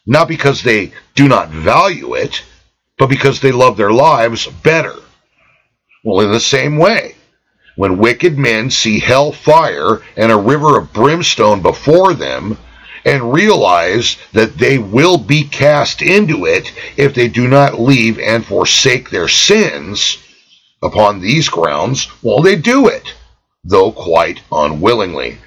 not 0.07 0.28
because 0.28 0.62
they 0.62 0.93
do 1.14 1.28
not 1.28 1.49
value 1.49 2.14
it, 2.14 2.43
but 2.99 3.09
because 3.09 3.40
they 3.40 3.52
love 3.52 3.76
their 3.76 3.93
lives 3.93 4.47
better. 4.47 4.95
Well, 6.04 6.21
in 6.21 6.31
the 6.31 6.40
same 6.40 6.76
way, 6.76 7.13
when 7.76 7.99
wicked 7.99 8.38
men 8.38 8.71
see 8.71 8.99
hell 8.99 9.33
fire 9.33 10.02
and 10.16 10.31
a 10.31 10.37
river 10.37 10.78
of 10.78 10.93
brimstone 10.93 11.62
before 11.62 12.14
them, 12.14 12.57
and 13.04 13.33
realize 13.33 14.16
that 14.33 14.57
they 14.57 14.78
will 14.78 15.19
be 15.19 15.45
cast 15.45 16.00
into 16.00 16.47
it 16.47 16.73
if 16.97 17.14
they 17.14 17.28
do 17.28 17.47
not 17.47 17.78
leave 17.78 18.19
and 18.19 18.45
forsake 18.45 19.11
their 19.11 19.28
sins 19.28 20.19
upon 20.83 21.21
these 21.21 21.49
grounds, 21.49 22.09
well, 22.23 22.40
they 22.40 22.57
do 22.57 22.88
it, 22.88 23.14
though 23.64 23.93
quite 23.93 24.40
unwillingly. 24.52 25.38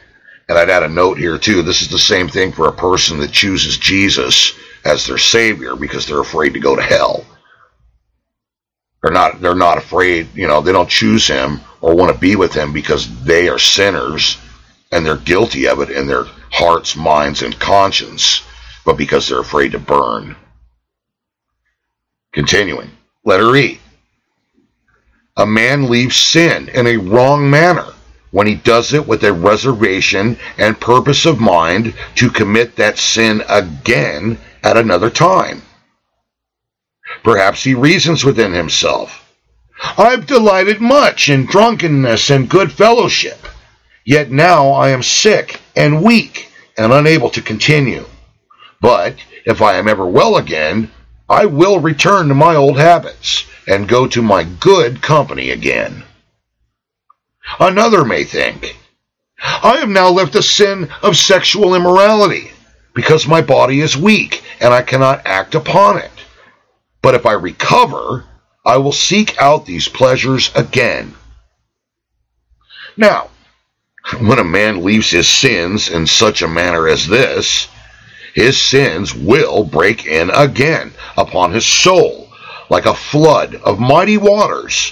And 0.49 0.57
I'd 0.57 0.69
add 0.69 0.83
a 0.83 0.89
note 0.89 1.17
here, 1.17 1.37
too. 1.37 1.61
This 1.61 1.81
is 1.81 1.89
the 1.89 1.99
same 1.99 2.29
thing 2.29 2.51
for 2.51 2.67
a 2.67 2.73
person 2.73 3.19
that 3.19 3.31
chooses 3.31 3.77
Jesus 3.77 4.53
as 4.85 5.05
their 5.05 5.17
Savior 5.17 5.75
because 5.75 6.05
they're 6.05 6.21
afraid 6.21 6.53
to 6.53 6.59
go 6.59 6.75
to 6.75 6.81
hell. 6.81 7.25
They're 9.01 9.11
not, 9.11 9.41
they're 9.41 9.55
not 9.55 9.77
afraid, 9.77 10.27
you 10.35 10.47
know, 10.47 10.61
they 10.61 10.71
don't 10.71 10.89
choose 10.89 11.27
Him 11.27 11.61
or 11.81 11.95
want 11.95 12.13
to 12.13 12.19
be 12.19 12.35
with 12.35 12.53
Him 12.53 12.73
because 12.73 13.07
they 13.23 13.47
are 13.49 13.59
sinners 13.59 14.37
and 14.91 15.05
they're 15.05 15.17
guilty 15.17 15.67
of 15.67 15.81
it 15.81 15.89
in 15.89 16.07
their 16.07 16.25
hearts, 16.51 16.95
minds, 16.95 17.41
and 17.43 17.57
conscience, 17.59 18.41
but 18.85 18.97
because 18.97 19.27
they're 19.27 19.39
afraid 19.39 19.73
to 19.73 19.79
burn. 19.79 20.35
Continuing, 22.33 22.89
letter 23.23 23.55
E. 23.55 23.79
A 25.37 25.45
man 25.45 25.89
leaves 25.89 26.15
sin 26.15 26.69
in 26.69 26.87
a 26.87 26.97
wrong 26.97 27.49
manner 27.49 27.87
when 28.31 28.47
he 28.47 28.55
does 28.55 28.93
it 28.93 29.07
with 29.07 29.23
a 29.23 29.31
reservation 29.31 30.37
and 30.57 30.79
purpose 30.79 31.25
of 31.25 31.39
mind 31.39 31.93
to 32.15 32.29
commit 32.29 32.75
that 32.75 32.97
sin 32.97 33.43
again 33.47 34.37
at 34.63 34.77
another 34.77 35.09
time. 35.09 35.61
Perhaps 37.23 37.63
he 37.63 37.73
reasons 37.73 38.23
within 38.23 38.53
himself. 38.53 39.23
I've 39.97 40.25
delighted 40.25 40.81
much 40.81 41.29
in 41.29 41.45
drunkenness 41.45 42.29
and 42.29 42.49
good 42.49 42.71
fellowship 42.71 43.47
Yet 44.07 44.31
now 44.31 44.69
I 44.69 44.91
am 44.91 45.03
sick 45.03 45.59
and 45.75 46.01
weak 46.01 46.49
and 46.77 46.93
unable 46.93 47.29
to 47.31 47.41
continue. 47.41 48.05
But 48.79 49.17
if 49.45 49.61
I 49.61 49.73
am 49.73 49.89
ever 49.89 50.05
well 50.05 50.37
again, 50.37 50.91
I 51.27 51.45
will 51.45 51.81
return 51.81 52.29
to 52.29 52.33
my 52.33 52.55
old 52.55 52.79
habits 52.79 53.43
and 53.67 53.85
go 53.85 54.07
to 54.07 54.21
my 54.21 54.45
good 54.45 55.01
company 55.01 55.49
again. 55.49 56.05
Another 57.59 58.05
may 58.05 58.23
think, 58.23 58.77
I 59.41 59.75
have 59.79 59.89
now 59.89 60.07
left 60.07 60.31
the 60.31 60.41
sin 60.41 60.87
of 61.01 61.17
sexual 61.17 61.75
immorality 61.75 62.51
because 62.93 63.27
my 63.27 63.41
body 63.41 63.81
is 63.81 63.97
weak 63.97 64.41
and 64.61 64.73
I 64.73 64.83
cannot 64.83 65.23
act 65.25 65.53
upon 65.53 65.97
it. 65.97 66.11
But 67.07 67.15
if 67.15 67.25
I 67.25 67.31
recover, 67.31 68.25
I 68.65 68.75
will 68.75 68.91
seek 68.91 69.41
out 69.41 69.65
these 69.65 69.87
pleasures 69.87 70.51
again. 70.53 71.15
Now, 72.97 73.29
when 74.19 74.39
a 74.39 74.43
man 74.43 74.83
leaves 74.83 75.09
his 75.09 75.25
sins 75.25 75.87
in 75.87 76.05
such 76.05 76.41
a 76.41 76.49
manner 76.49 76.85
as 76.85 77.07
this, 77.07 77.69
his 78.33 78.59
sins 78.59 79.15
will 79.15 79.63
break 79.63 80.05
in 80.05 80.29
again 80.31 80.91
upon 81.15 81.53
his 81.53 81.65
soul 81.65 82.27
like 82.69 82.85
a 82.85 82.93
flood 82.93 83.55
of 83.55 83.79
mighty 83.79 84.17
waters 84.17 84.91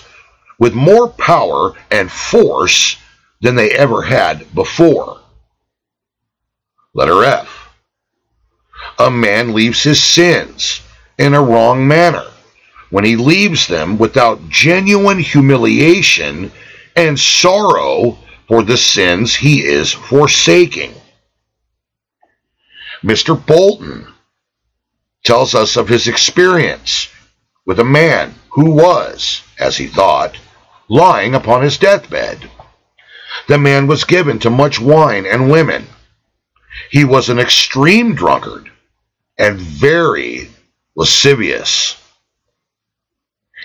with 0.57 0.73
more 0.73 1.09
power 1.09 1.73
and 1.91 2.09
force 2.09 2.95
than 3.41 3.55
they 3.55 3.71
ever 3.71 4.01
had 4.01 4.55
before. 4.55 5.19
Letter 6.93 7.25
F. 7.25 7.73
A 8.99 9.11
man 9.11 9.53
leaves 9.53 9.83
his 9.83 10.01
sins 10.01 10.79
in 11.17 11.33
a 11.33 11.41
wrong 11.41 11.87
manner 11.87 12.25
when 12.89 13.03
he 13.03 13.15
leaves 13.15 13.67
them 13.67 13.97
without 13.97 14.47
genuine 14.49 15.19
humiliation 15.19 16.51
and 16.95 17.19
sorrow 17.19 18.17
for 18.47 18.63
the 18.63 18.77
sins 18.77 19.35
he 19.35 19.63
is 19.63 19.91
forsaking. 19.91 20.93
Mr. 23.03 23.35
Bolton 23.45 24.07
tells 25.23 25.55
us 25.55 25.75
of 25.75 25.89
his 25.89 26.07
experience 26.07 27.09
with 27.65 27.79
a 27.79 27.83
man 27.83 28.33
who 28.49 28.71
was, 28.71 29.41
as 29.59 29.75
he 29.75 29.87
thought, 29.87 30.37
lying 30.87 31.35
upon 31.35 31.63
his 31.63 31.77
deathbed. 31.77 32.49
The 33.47 33.57
man 33.57 33.87
was 33.87 34.03
given 34.03 34.39
to 34.39 34.49
much 34.49 34.79
wine 34.79 35.25
and 35.25 35.51
women. 35.51 35.87
He 36.91 37.03
was 37.03 37.29
an 37.29 37.39
extreme 37.39 38.15
drunkard 38.15 38.71
and 39.37 39.59
very 39.59 40.49
lascivious. 40.95 41.97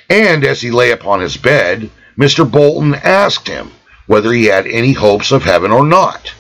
And 0.09 0.45
as 0.45 0.61
he 0.61 0.71
lay 0.71 0.91
upon 0.91 1.21
his 1.21 1.37
bed, 1.37 1.91
Mr. 2.19 2.51
Bolton 2.51 2.95
asked 2.95 3.49
him 3.49 3.71
whether 4.07 4.33
he 4.33 4.47
had 4.47 4.67
any 4.67 4.93
hopes 4.93 5.31
of 5.31 5.45
heaven 5.45 5.71
or 5.71 5.85
not. 5.85 6.35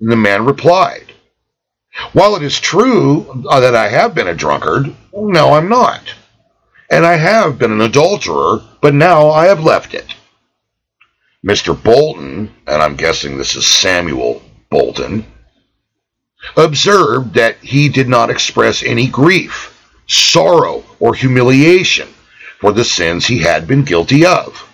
And 0.00 0.10
the 0.10 0.16
man 0.16 0.44
replied, 0.44 1.12
While 2.12 2.36
it 2.36 2.42
is 2.42 2.58
true 2.58 3.44
uh, 3.48 3.60
that 3.60 3.76
I 3.76 3.88
have 3.88 4.14
been 4.14 4.28
a 4.28 4.34
drunkard, 4.34 4.94
no, 5.12 5.52
I'm 5.52 5.68
not. 5.68 6.14
And 6.90 7.04
I 7.04 7.16
have 7.16 7.58
been 7.58 7.72
an 7.72 7.80
adulterer, 7.80 8.62
but 8.80 8.94
now 8.94 9.30
I 9.30 9.46
have 9.46 9.60
left 9.62 9.92
it. 9.94 10.14
Mr. 11.46 11.80
Bolton, 11.80 12.54
and 12.66 12.82
I'm 12.82 12.96
guessing 12.96 13.36
this 13.36 13.54
is 13.54 13.66
Samuel 13.66 14.42
Bolton, 14.70 15.26
observed 16.56 17.34
that 17.34 17.58
he 17.58 17.88
did 17.88 18.08
not 18.08 18.30
express 18.30 18.82
any 18.82 19.06
grief, 19.06 19.75
sorrow, 20.06 20.84
or 21.00 21.14
humiliation 21.14 22.08
for 22.58 22.72
the 22.72 22.84
sins 22.84 23.26
he 23.26 23.38
had 23.38 23.66
been 23.66 23.84
guilty 23.84 24.24
of. 24.24 24.68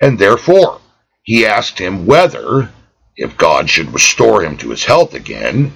And 0.00 0.18
therefore, 0.18 0.80
he 1.22 1.46
asked 1.46 1.78
him 1.78 2.06
whether, 2.06 2.70
if 3.16 3.36
God 3.36 3.70
should 3.70 3.92
restore 3.92 4.42
him 4.42 4.56
to 4.58 4.70
his 4.70 4.84
health 4.84 5.14
again, 5.14 5.72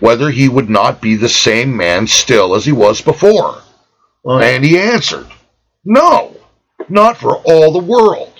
whether 0.00 0.30
he 0.30 0.48
would 0.48 0.68
not 0.68 1.00
be 1.00 1.16
the 1.16 1.28
same 1.28 1.76
man 1.76 2.06
still 2.06 2.54
as 2.54 2.64
he 2.64 2.72
was 2.72 3.00
before. 3.00 3.62
And 4.24 4.64
he 4.64 4.78
answered, 4.78 5.28
No, 5.84 6.36
not 6.88 7.16
for 7.16 7.36
all 7.44 7.72
the 7.72 7.78
world. 7.78 8.32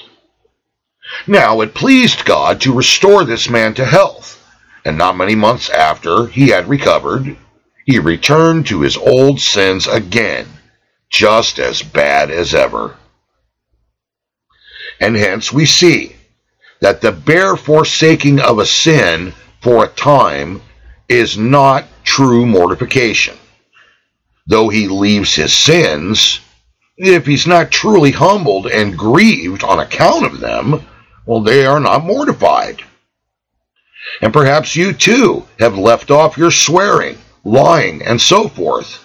Now 1.27 1.61
it 1.61 1.75
pleased 1.75 2.25
God 2.25 2.61
to 2.63 2.75
restore 2.75 3.25
this 3.25 3.49
man 3.49 3.75
to 3.75 3.85
health, 3.85 4.45
and 4.85 4.99
not 4.99 5.17
many 5.17 5.35
months 5.37 5.71
after 5.71 6.27
he 6.27 6.49
had 6.49 6.69
recovered, 6.69 7.37
he 7.87 8.01
returned 8.01 8.67
to 8.67 8.81
his 8.81 8.97
old 8.97 9.41
sins 9.41 9.87
again, 9.87 10.47
just 11.09 11.61
as 11.61 11.83
bad 11.83 12.31
as 12.33 12.53
ever. 12.53 12.97
And 15.01 15.15
hence 15.15 15.53
we 15.53 15.67
see 15.67 16.17
that 16.81 17.01
the 17.01 17.13
bare 17.13 17.57
forsaking 17.57 18.41
of 18.41 18.59
a 18.59 18.67
sin 18.67 19.33
for 19.61 19.85
a 19.85 19.89
time 19.89 20.61
is 21.09 21.39
not 21.39 21.85
true 22.03 22.45
mortification. 22.45 23.37
Though 24.49 24.69
he 24.69 24.89
leaves 24.89 25.35
his 25.35 25.53
sins, 25.53 26.41
if 26.97 27.25
he's 27.25 27.47
not 27.47 27.71
truly 27.71 28.11
humbled 28.11 28.67
and 28.67 28.99
grieved 28.99 29.63
on 29.63 29.79
account 29.79 30.27
of 30.27 30.41
them, 30.41 30.85
well, 31.25 31.41
they 31.41 31.67
are 31.67 31.81
not 31.81 32.05
mortified. 32.05 32.83
And 34.23 34.33
perhaps 34.33 34.75
you 34.75 34.93
too 34.93 35.47
have 35.59 35.79
left 35.79 36.11
off 36.11 36.39
your 36.39 36.51
swearing, 36.51 37.19
lying, 37.47 38.03
and 38.03 38.21
so 38.21 38.49
forth. 38.49 39.03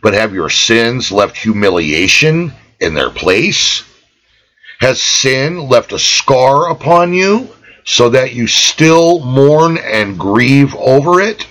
But 0.00 0.14
have 0.14 0.32
your 0.32 0.50
sins 0.50 1.10
left 1.10 1.36
humiliation 1.36 2.52
in 2.80 2.94
their 2.94 3.10
place? 3.10 3.82
Has 4.80 5.02
sin 5.02 5.68
left 5.68 5.92
a 5.92 5.98
scar 5.98 6.70
upon 6.70 7.14
you 7.14 7.48
so 7.84 8.10
that 8.10 8.34
you 8.34 8.46
still 8.46 9.20
mourn 9.20 9.78
and 9.78 10.18
grieve 10.18 10.74
over 10.76 11.20
it? 11.20 11.46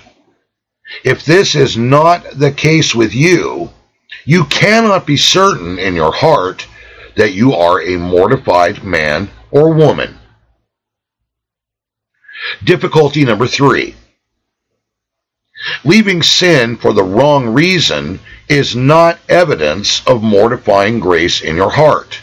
If 1.04 1.24
this 1.24 1.54
is 1.54 1.76
not 1.76 2.24
the 2.34 2.52
case 2.52 2.94
with 2.94 3.14
you, 3.14 3.70
you 4.24 4.44
cannot 4.44 5.06
be 5.06 5.16
certain 5.16 5.78
in 5.78 5.94
your 5.94 6.12
heart 6.12 6.66
that 7.16 7.32
you 7.32 7.54
are 7.54 7.82
a 7.82 7.96
mortified 7.98 8.82
man 8.84 9.30
or 9.50 9.74
woman. 9.74 10.18
Difficulty 12.62 13.24
number 13.24 13.46
three. 13.46 13.94
Leaving 15.84 16.22
sin 16.22 16.76
for 16.76 16.92
the 16.92 17.02
wrong 17.02 17.46
reason 17.46 18.20
is 18.48 18.76
not 18.76 19.18
evidence 19.28 20.02
of 20.06 20.22
mortifying 20.22 21.00
grace 21.00 21.40
in 21.40 21.56
your 21.56 21.70
heart. 21.70 22.20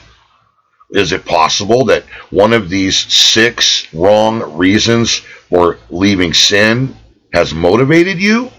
Is 0.91 1.12
it 1.12 1.25
possible 1.25 1.86
that 1.86 2.04
one 2.30 2.54
of 2.54 2.69
these 2.69 2.97
six 2.97 3.88
wrong 3.93 4.58
reasons 4.58 5.15
for 5.49 5.80
leaving 5.89 6.34
sin 6.34 6.95
has 7.34 7.54
motivated 7.54 8.19
you? 8.19 8.51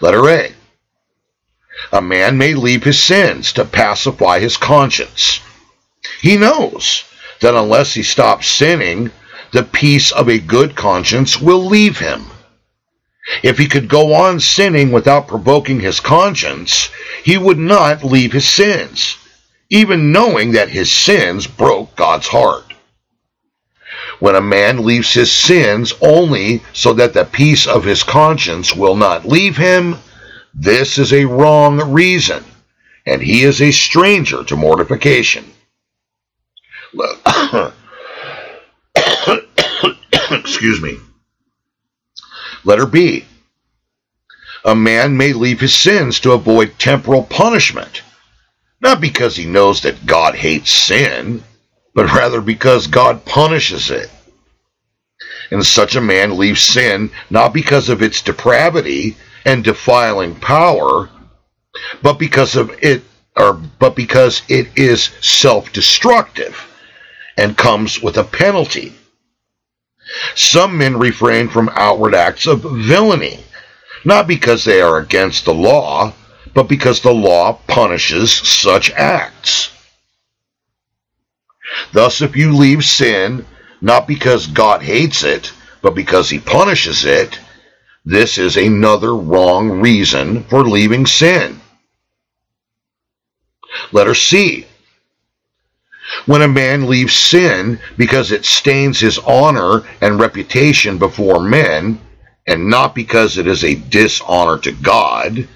Letter 0.00 0.28
A. 0.28 0.54
A 1.92 2.02
man 2.02 2.38
may 2.38 2.54
leave 2.54 2.82
his 2.84 3.02
sins 3.02 3.52
to 3.54 3.64
pacify 3.64 4.38
his 4.38 4.56
conscience. 4.56 5.40
He 6.20 6.36
knows 6.36 7.04
that 7.40 7.54
unless 7.54 7.94
he 7.94 8.02
stops 8.02 8.46
sinning, 8.46 9.10
the 9.52 9.62
peace 9.62 10.12
of 10.12 10.28
a 10.28 10.38
good 10.38 10.76
conscience 10.76 11.40
will 11.40 11.64
leave 11.66 11.98
him. 11.98 12.24
If 13.42 13.58
he 13.58 13.68
could 13.68 13.88
go 13.88 14.14
on 14.14 14.40
sinning 14.40 14.92
without 14.92 15.28
provoking 15.28 15.80
his 15.80 16.00
conscience, 16.00 16.90
he 17.24 17.38
would 17.38 17.58
not 17.58 18.04
leave 18.04 18.32
his 18.32 18.48
sins, 18.48 19.16
even 19.68 20.12
knowing 20.12 20.52
that 20.52 20.68
his 20.68 20.90
sins 20.90 21.46
broke 21.46 21.94
God's 21.96 22.26
heart. 22.28 22.64
When 24.18 24.34
a 24.34 24.40
man 24.40 24.84
leaves 24.84 25.12
his 25.14 25.32
sins 25.32 25.94
only 26.00 26.62
so 26.72 26.92
that 26.94 27.14
the 27.14 27.24
peace 27.24 27.66
of 27.66 27.84
his 27.84 28.02
conscience 28.02 28.74
will 28.74 28.96
not 28.96 29.26
leave 29.26 29.56
him, 29.56 29.96
this 30.54 30.98
is 30.98 31.12
a 31.12 31.24
wrong 31.24 31.92
reason, 31.92 32.44
and 33.06 33.22
he 33.22 33.44
is 33.44 33.62
a 33.62 33.70
stranger 33.70 34.44
to 34.44 34.56
mortification. 34.56 35.44
Excuse 40.30 40.82
me. 40.82 40.98
Letter 42.64 42.86
B. 42.86 43.24
A 44.64 44.74
man 44.74 45.16
may 45.16 45.32
leave 45.32 45.60
his 45.60 45.74
sins 45.74 46.20
to 46.20 46.32
avoid 46.32 46.78
temporal 46.78 47.22
punishment, 47.22 48.02
not 48.80 49.00
because 49.00 49.36
he 49.36 49.46
knows 49.46 49.82
that 49.82 50.04
God 50.06 50.34
hates 50.34 50.70
sin, 50.70 51.42
but 51.94 52.12
rather 52.12 52.40
because 52.40 52.86
God 52.86 53.24
punishes 53.24 53.90
it. 53.90 54.10
And 55.50 55.64
such 55.64 55.96
a 55.96 56.00
man 56.00 56.38
leaves 56.38 56.60
sin 56.60 57.10
not 57.30 57.52
because 57.52 57.88
of 57.88 58.02
its 58.02 58.22
depravity 58.22 59.16
and 59.44 59.64
defiling 59.64 60.34
power, 60.34 61.08
but 62.02 62.18
because 62.18 62.56
of 62.56 62.70
it 62.82 63.02
or 63.36 63.54
but 63.54 63.96
because 63.96 64.42
it 64.48 64.68
is 64.76 65.10
self-destructive 65.20 66.56
and 67.36 67.56
comes 67.56 68.02
with 68.02 68.18
a 68.18 68.24
penalty. 68.24 68.92
Some 70.34 70.78
men 70.78 70.98
refrain 70.98 71.48
from 71.48 71.70
outward 71.74 72.14
acts 72.14 72.46
of 72.46 72.62
villainy, 72.62 73.40
not 74.04 74.26
because 74.26 74.64
they 74.64 74.80
are 74.80 74.98
against 74.98 75.44
the 75.44 75.54
law, 75.54 76.12
but 76.54 76.64
because 76.68 77.00
the 77.00 77.12
law 77.12 77.54
punishes 77.66 78.32
such 78.32 78.90
acts. 78.92 79.70
Thus, 81.92 82.20
if 82.20 82.36
you 82.36 82.56
leave 82.56 82.84
sin, 82.84 83.46
not 83.80 84.08
because 84.08 84.46
God 84.46 84.82
hates 84.82 85.22
it, 85.22 85.52
but 85.82 85.94
because 85.94 86.28
he 86.28 86.38
punishes 86.38 87.04
it, 87.04 87.38
this 88.04 88.38
is 88.38 88.56
another 88.56 89.14
wrong 89.14 89.80
reason 89.80 90.44
for 90.44 90.64
leaving 90.64 91.06
sin. 91.06 91.60
Letter 93.92 94.14
C. 94.14 94.66
When 96.26 96.42
a 96.42 96.48
man 96.48 96.88
leaves 96.88 97.14
sin 97.14 97.80
because 97.96 98.32
it 98.32 98.44
stains 98.44 99.00
his 99.00 99.18
honor 99.18 99.82
and 100.00 100.20
reputation 100.20 100.98
before 100.98 101.40
men, 101.40 102.00
and 102.46 102.68
not 102.68 102.94
because 102.94 103.38
it 103.38 103.46
is 103.46 103.64
a 103.64 103.74
dishonor 103.74 104.58
to 104.58 104.72
God, 104.72 105.48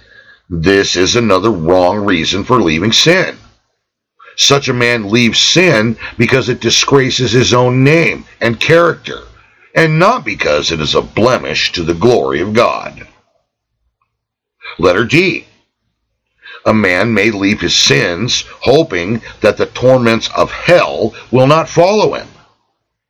this 0.48 0.96
is 0.96 1.16
another 1.16 1.50
wrong 1.50 1.98
reason 2.04 2.44
for 2.44 2.60
leaving 2.60 2.92
sin. 2.92 3.36
Such 4.36 4.68
a 4.68 4.74
man 4.74 5.10
leaves 5.10 5.38
sin 5.38 5.96
because 6.18 6.48
it 6.48 6.60
disgraces 6.60 7.32
his 7.32 7.54
own 7.54 7.84
name 7.84 8.24
and 8.40 8.58
character, 8.58 9.20
and 9.74 9.98
not 9.98 10.24
because 10.24 10.72
it 10.72 10.80
is 10.80 10.94
a 10.94 11.02
blemish 11.02 11.72
to 11.72 11.82
the 11.82 11.94
glory 11.94 12.40
of 12.40 12.52
God. 12.52 13.06
Letter 14.78 15.04
D. 15.04 15.46
A 16.66 16.72
man 16.72 17.12
may 17.12 17.30
leave 17.30 17.60
his 17.60 17.76
sins, 17.76 18.44
hoping 18.60 19.20
that 19.40 19.56
the 19.56 19.66
torments 19.66 20.30
of 20.34 20.50
hell 20.50 21.14
will 21.30 21.46
not 21.46 21.68
follow 21.68 22.14
him. 22.14 22.28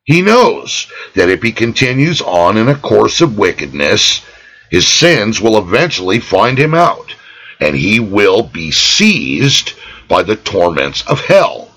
He 0.03 0.21
knows 0.21 0.87
that 1.15 1.29
if 1.29 1.41
he 1.41 1.51
continues 1.51 2.21
on 2.21 2.57
in 2.57 2.67
a 2.67 2.75
course 2.75 3.21
of 3.21 3.37
wickedness, 3.37 4.21
his 4.69 4.87
sins 4.87 5.39
will 5.39 5.57
eventually 5.57 6.19
find 6.19 6.57
him 6.57 6.73
out, 6.73 7.15
and 7.59 7.75
he 7.75 7.99
will 7.99 8.43
be 8.43 8.71
seized 8.71 9.73
by 10.07 10.21
the 10.21 10.35
torments 10.35 11.01
of 11.07 11.21
hell. 11.21 11.71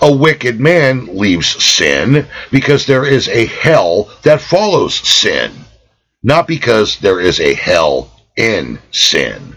A 0.00 0.14
wicked 0.14 0.58
man 0.58 1.16
leaves 1.16 1.62
sin 1.62 2.26
because 2.50 2.86
there 2.86 3.04
is 3.04 3.28
a 3.28 3.46
hell 3.46 4.10
that 4.22 4.40
follows 4.40 4.94
sin, 4.94 5.52
not 6.22 6.48
because 6.48 6.98
there 6.98 7.20
is 7.20 7.38
a 7.38 7.54
hell 7.54 8.10
in 8.36 8.78
sin. 8.90 9.54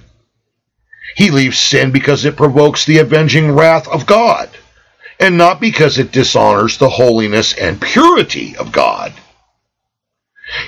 He 1.17 1.31
leaves 1.31 1.57
sin 1.57 1.89
because 1.89 2.25
it 2.25 2.35
provokes 2.35 2.85
the 2.85 2.99
avenging 2.99 3.51
wrath 3.51 3.87
of 3.87 4.05
God, 4.05 4.51
and 5.19 5.35
not 5.35 5.59
because 5.59 5.97
it 5.97 6.11
dishonors 6.11 6.77
the 6.77 6.89
holiness 6.89 7.55
and 7.55 7.81
purity 7.81 8.55
of 8.55 8.71
God. 8.71 9.13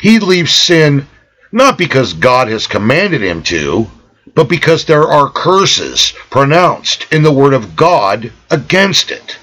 He 0.02 0.18
leaves 0.18 0.52
sin 0.52 1.06
not 1.52 1.78
because 1.78 2.14
God 2.14 2.48
has 2.48 2.66
commanded 2.66 3.22
him 3.22 3.44
to, 3.44 3.92
but 4.34 4.50
because 4.50 4.86
there 4.86 5.04
are 5.08 5.30
curses 5.30 6.14
pronounced 6.32 7.06
in 7.14 7.22
the 7.22 7.32
Word 7.32 7.54
of 7.54 7.76
God 7.76 8.32
against 8.50 9.12
it. 9.12 9.38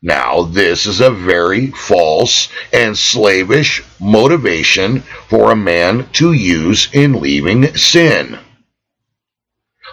Now, 0.00 0.42
this 0.42 0.86
is 0.86 1.00
a 1.00 1.10
very 1.10 1.72
false 1.72 2.48
and 2.72 2.96
slavish 2.96 3.82
motivation 3.98 5.00
for 5.28 5.50
a 5.50 5.56
man 5.56 6.08
to 6.12 6.32
use 6.34 6.88
in 6.92 7.20
leaving 7.20 7.74
sin. 7.74 8.38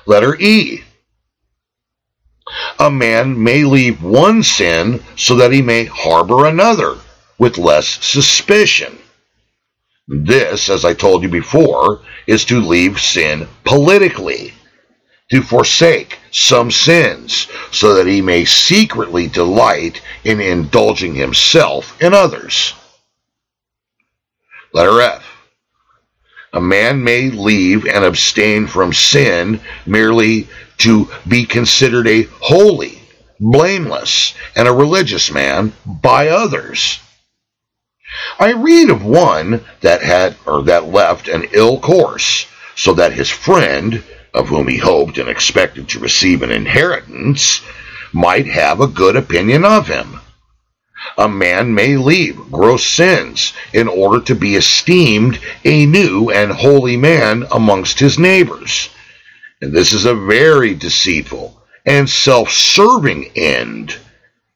Letter 0.05 0.35
E. 0.39 0.83
A 2.79 2.91
man 2.91 3.41
may 3.41 3.63
leave 3.63 4.03
one 4.03 4.43
sin 4.43 5.03
so 5.15 5.35
that 5.35 5.51
he 5.51 5.61
may 5.61 5.85
harbor 5.85 6.45
another 6.45 6.97
with 7.37 7.57
less 7.57 7.87
suspicion. 8.05 8.97
This, 10.07 10.69
as 10.69 10.85
I 10.85 10.93
told 10.93 11.23
you 11.23 11.29
before, 11.29 12.01
is 12.27 12.45
to 12.45 12.59
leave 12.59 13.01
sin 13.01 13.47
politically, 13.63 14.53
to 15.31 15.41
forsake 15.41 16.19
some 16.31 16.69
sins, 16.69 17.47
so 17.71 17.95
that 17.95 18.05
he 18.05 18.21
may 18.21 18.45
secretly 18.45 19.27
delight 19.27 20.01
in 20.23 20.39
indulging 20.39 21.15
himself 21.15 21.99
in 21.99 22.13
others. 22.13 22.75
Letter 24.73 25.01
F. 25.01 25.34
A 26.55 26.61
man 26.61 27.03
may 27.03 27.29
leave 27.29 27.85
and 27.85 28.05
abstain 28.05 28.65
from 28.65 28.93
sin 28.93 29.59
merely 29.85 30.47
to 30.77 31.09
be 31.27 31.45
considered 31.45 32.07
a 32.07 32.29
holy, 32.39 33.01
blameless, 33.41 34.33
and 34.55 34.65
a 34.65 34.73
religious 34.73 35.29
man 35.29 35.73
by 35.85 36.29
others. 36.29 36.99
I 38.39 38.53
read 38.53 38.89
of 38.89 39.03
one 39.03 39.65
that 39.81 40.01
had 40.01 40.37
or 40.45 40.63
that 40.63 40.85
left 40.85 41.27
an 41.27 41.45
ill 41.51 41.77
course, 41.77 42.45
so 42.73 42.93
that 42.93 43.11
his 43.11 43.29
friend, 43.29 44.01
of 44.33 44.47
whom 44.47 44.69
he 44.69 44.77
hoped 44.77 45.17
and 45.17 45.27
expected 45.27 45.89
to 45.89 45.99
receive 45.99 46.41
an 46.41 46.51
inheritance, 46.51 47.61
might 48.13 48.47
have 48.47 48.79
a 48.79 48.87
good 48.87 49.17
opinion 49.17 49.65
of 49.65 49.89
him 49.89 50.21
a 51.17 51.27
man 51.27 51.73
may 51.73 51.97
leave 51.97 52.51
gross 52.51 52.85
sins 52.85 53.53
in 53.73 53.87
order 53.87 54.23
to 54.25 54.35
be 54.35 54.55
esteemed 54.55 55.39
a 55.63 55.85
new 55.85 56.29
and 56.29 56.51
holy 56.51 56.97
man 56.97 57.45
amongst 57.51 57.99
his 57.99 58.19
neighbors. 58.19 58.89
And 59.61 59.73
this 59.73 59.93
is 59.93 60.05
a 60.05 60.15
very 60.15 60.73
deceitful 60.73 61.61
and 61.85 62.09
self 62.09 62.51
serving 62.51 63.31
end 63.35 63.95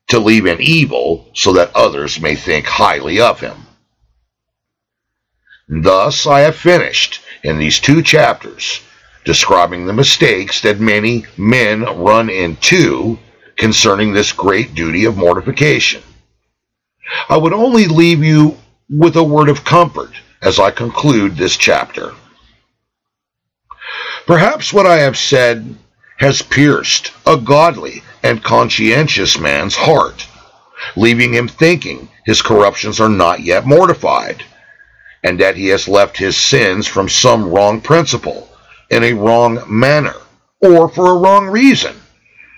to 0.08 0.20
leave 0.20 0.46
an 0.46 0.60
evil 0.60 1.30
so 1.34 1.54
that 1.54 1.76
others 1.76 2.20
may 2.20 2.36
think 2.36 2.66
highly 2.66 3.20
of 3.20 3.40
him. 3.40 3.68
Thus 5.68 6.26
I 6.26 6.40
have 6.42 6.56
finished 6.56 7.22
in 7.44 7.60
these 7.60 7.80
two 7.80 8.02
chapters 8.02 8.82
describing 9.24 9.86
the 9.86 9.94
mistakes 9.94 10.62
that 10.62 10.80
many 10.80 11.26
men 11.38 11.84
run 11.84 12.30
into 12.30 13.20
concerning 13.56 14.14
this 14.14 14.32
great 14.32 14.74
duty 14.74 15.06
of 15.06 15.18
mortification. 15.18 16.02
I 17.28 17.38
would 17.38 17.54
only 17.54 17.88
leave 17.88 18.24
you 18.24 18.58
with 18.90 19.16
a 19.16 19.24
word 19.24 19.50
of 19.50 19.64
comfort 19.64 20.12
as 20.42 20.60
I 20.60 20.72
conclude 20.72 21.36
this 21.36 21.58
chapter. 21.58 22.14
Perhaps 24.26 24.72
what 24.74 24.86
I 24.86 24.98
have 24.98 25.18
said 25.18 25.76
has 26.18 26.42
pierced 26.42 27.12
a 27.26 27.38
godly 27.38 28.04
and 28.24 28.44
conscientious 28.44 29.40
man's 29.40 29.76
heart, 29.76 30.28
leaving 30.96 31.34
him 31.34 31.48
thinking 31.48 32.10
his 32.26 32.42
corruptions 32.42 33.00
are 33.00 33.10
not 33.10 33.40
yet 33.40 33.66
mortified, 33.66 34.44
and 35.24 35.40
that 35.40 35.56
he 35.56 35.68
has 35.68 35.88
left 35.88 36.18
his 36.18 36.38
sins 36.38 36.88
from 36.88 37.10
some 37.10 37.50
wrong 37.50 37.82
principle, 37.82 38.50
in 38.90 39.04
a 39.04 39.14
wrong 39.14 39.64
manner, 39.68 40.16
or 40.62 40.90
for 40.90 41.12
a 41.12 41.18
wrong 41.18 41.48
reason, 41.48 41.96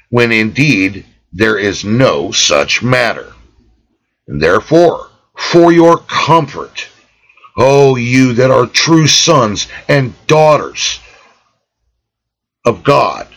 when 0.10 0.32
indeed 0.32 1.06
there 1.34 1.58
is 1.58 1.86
no 1.86 2.32
such 2.32 2.82
matter. 2.82 3.34
And 4.28 4.42
therefore, 4.42 5.10
for 5.36 5.72
your 5.72 5.98
comfort, 5.98 6.88
O 7.58 7.96
you 7.96 8.34
that 8.34 8.52
are 8.52 8.66
true 8.66 9.08
sons 9.08 9.68
and 9.88 10.14
daughters 10.28 11.00
of 12.66 12.84
God, 12.84 13.28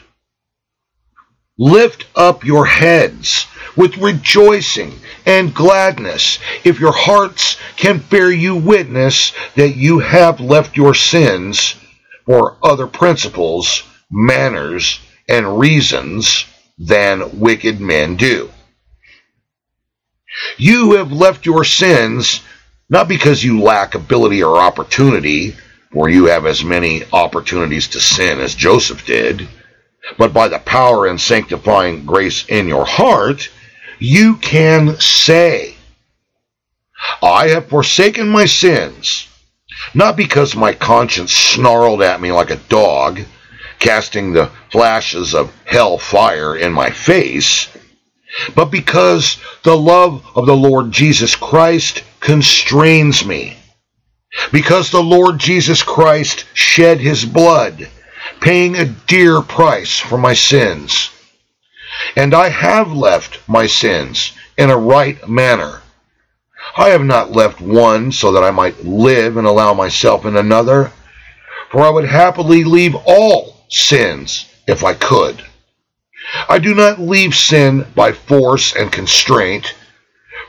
lift 1.59 2.07
up 2.15 2.45
your 2.45 2.67
heads 2.67 3.47
with 3.77 3.97
rejoicing 3.97 4.93
and 5.27 5.55
gladness, 5.55 6.39
if 6.65 6.79
your 6.79 6.93
hearts 6.93 7.57
can 7.77 7.99
bear 7.99 8.31
you 8.31 8.55
witness 8.55 9.33
that 9.57 9.77
you 9.77 9.99
have 9.99 10.41
left 10.41 10.77
your 10.77 10.95
sins 10.95 11.75
for 12.27 12.57
other 12.63 12.87
principles, 12.87 13.83
manners, 14.11 15.01
and 15.29 15.59
reasons 15.59 16.45
than 16.79 17.41
wicked 17.41 17.81
men 17.81 18.17
do. 18.17 18.51
You 20.57 20.93
have 20.95 21.13
left 21.13 21.47
your 21.47 21.65
sins 21.65 22.41
not 22.89 23.09
because 23.09 23.43
you 23.43 23.61
lack 23.61 23.95
ability 23.95 24.43
or 24.43 24.59
opportunity, 24.59 25.57
for 25.93 26.09
you 26.09 26.27
have 26.27 26.47
as 26.47 26.65
many 26.65 27.03
opportunities 27.13 27.89
to 27.89 28.01
sin 28.01 28.41
as 28.41 28.55
Joseph 28.55 29.07
did, 29.07 29.49
but 30.19 30.35
by 30.35 30.49
the 30.49 30.59
power 30.59 31.07
and 31.07 31.21
sanctifying 31.21 32.05
grace 32.05 32.47
in 32.47 32.69
your 32.69 32.85
heart, 32.85 33.49
you 33.99 34.37
can 34.37 34.99
say, 35.01 35.77
I 37.23 37.49
have 37.49 37.69
forsaken 37.69 38.29
my 38.29 38.47
sins, 38.47 39.29
not 39.95 40.17
because 40.17 40.55
my 40.55 40.73
conscience 40.73 41.33
snarled 41.33 42.03
at 42.03 42.21
me 42.21 42.33
like 42.33 42.51
a 42.51 42.57
dog, 42.57 43.21
casting 43.79 44.33
the 44.33 44.51
flashes 44.71 45.35
of 45.35 45.55
hell 45.65 45.97
fire 45.99 46.57
in 46.57 46.73
my 46.73 46.91
face, 46.91 47.69
but 48.55 48.67
because 48.67 49.39
the 49.63 49.77
love 49.77 50.25
of 50.35 50.47
the 50.47 50.57
Lord 50.57 50.91
Jesus 50.91 51.37
Christ 51.37 52.03
constrains 52.21 53.25
me. 53.25 53.57
Because 54.51 54.91
the 54.91 55.03
Lord 55.03 55.39
Jesus 55.39 55.83
Christ 55.83 56.45
shed 56.55 57.01
his 57.01 57.25
blood, 57.25 57.89
paying 58.41 58.77
a 58.77 58.87
dear 58.87 59.41
price 59.43 59.99
for 59.99 60.19
my 60.19 60.35
sins. 60.35 61.11
And 62.17 62.35
I 62.35 62.49
have 62.49 62.93
left 62.93 63.49
my 63.49 63.67
sins 63.67 64.33
in 64.57 64.71
a 64.71 64.77
right 64.77 65.29
manner. 65.29 65.83
I 66.77 66.89
have 66.89 67.05
not 67.05 67.31
left 67.31 67.61
one 67.61 68.11
so 68.11 68.33
that 68.33 68.43
I 68.43 68.51
might 68.51 68.85
live 68.85 69.37
and 69.37 69.47
allow 69.47 69.75
myself 69.75 70.25
in 70.25 70.37
another, 70.37 70.91
for 71.71 71.83
I 71.83 71.91
would 71.91 72.07
happily 72.07 72.65
leave 72.65 72.97
all 73.07 73.65
sins 73.69 74.47
if 74.67 74.83
I 74.83 74.95
could. 74.95 75.44
I 76.49 76.59
do 76.59 76.75
not 76.75 77.01
leave 77.01 77.35
sin 77.35 77.87
by 77.95 78.13
force 78.13 78.75
and 78.75 78.93
constraint, 78.93 79.75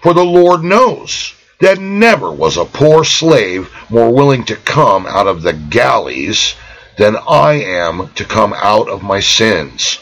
for 0.01 0.13
the 0.13 0.25
Lord 0.25 0.63
knows 0.63 1.33
that 1.61 1.79
never 1.79 2.31
was 2.31 2.57
a 2.57 2.65
poor 2.65 3.03
slave 3.03 3.71
more 3.89 4.13
willing 4.13 4.43
to 4.45 4.55
come 4.55 5.05
out 5.05 5.27
of 5.27 5.41
the 5.41 5.53
galleys 5.53 6.55
than 6.97 7.15
I 7.27 7.53
am 7.53 8.09
to 8.15 8.25
come 8.25 8.53
out 8.53 8.89
of 8.89 9.03
my 9.03 9.19
sins. 9.19 9.99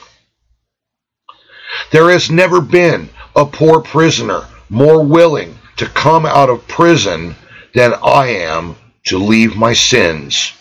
There 1.91 2.09
has 2.09 2.31
never 2.31 2.59
been 2.61 3.09
a 3.35 3.45
poor 3.45 3.81
prisoner 3.81 4.47
more 4.69 5.03
willing 5.03 5.59
to 5.77 5.85
come 5.85 6.25
out 6.25 6.49
of 6.49 6.67
prison 6.67 7.35
than 7.73 7.93
I 8.03 8.27
am 8.27 8.75
to 9.05 9.17
leave 9.17 9.55
my 9.55 9.73
sins. 9.73 10.53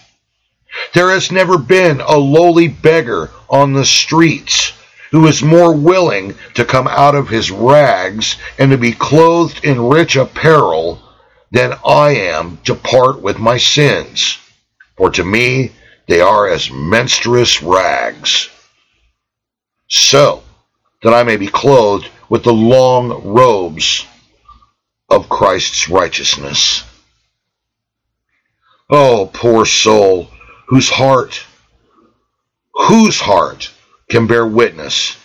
There 0.95 1.11
has 1.11 1.31
never 1.31 1.59
been 1.59 2.01
a 2.01 2.17
lowly 2.17 2.69
beggar 2.69 3.31
on 3.49 3.73
the 3.73 3.85
streets 3.85 4.73
who 5.13 5.27
is 5.27 5.43
more 5.43 5.75
willing 5.75 6.35
to 6.55 6.65
come 6.65 6.89
out 6.89 7.15
of 7.15 7.29
his 7.29 7.51
rags 7.51 8.37
and 8.59 8.71
to 8.71 8.79
be 8.79 8.93
clothed 8.93 9.63
in 9.63 9.89
rich 9.89 10.17
apparel 10.17 11.01
than 11.51 11.75
I 11.87 12.15
am 12.15 12.57
to 12.65 12.75
part 12.75 13.21
with 13.21 13.39
my 13.39 13.59
sins. 13.59 14.39
For 14.97 15.11
to 15.11 15.23
me 15.23 15.73
they 16.09 16.23
are 16.23 16.49
as 16.49 16.71
menstruous 16.71 17.63
rags. 17.63 18.49
So 19.87 20.43
that 21.03 21.13
I 21.13 21.23
may 21.25 21.37
be 21.37 21.47
clothed 21.47 22.09
with 22.31 22.43
the 22.45 22.55
long 22.55 23.35
robes 23.35 24.07
of 25.11 25.29
Christ's 25.29 25.91
righteousness. 25.91 26.85
Oh, 28.89 29.31
poor 29.31 29.67
soul, 29.67 30.29
whose 30.69 30.89
heart, 30.89 31.45
whose 32.73 33.21
heart 33.21 33.72
can 34.13 34.27
bear 34.27 34.47
witness 34.47 35.17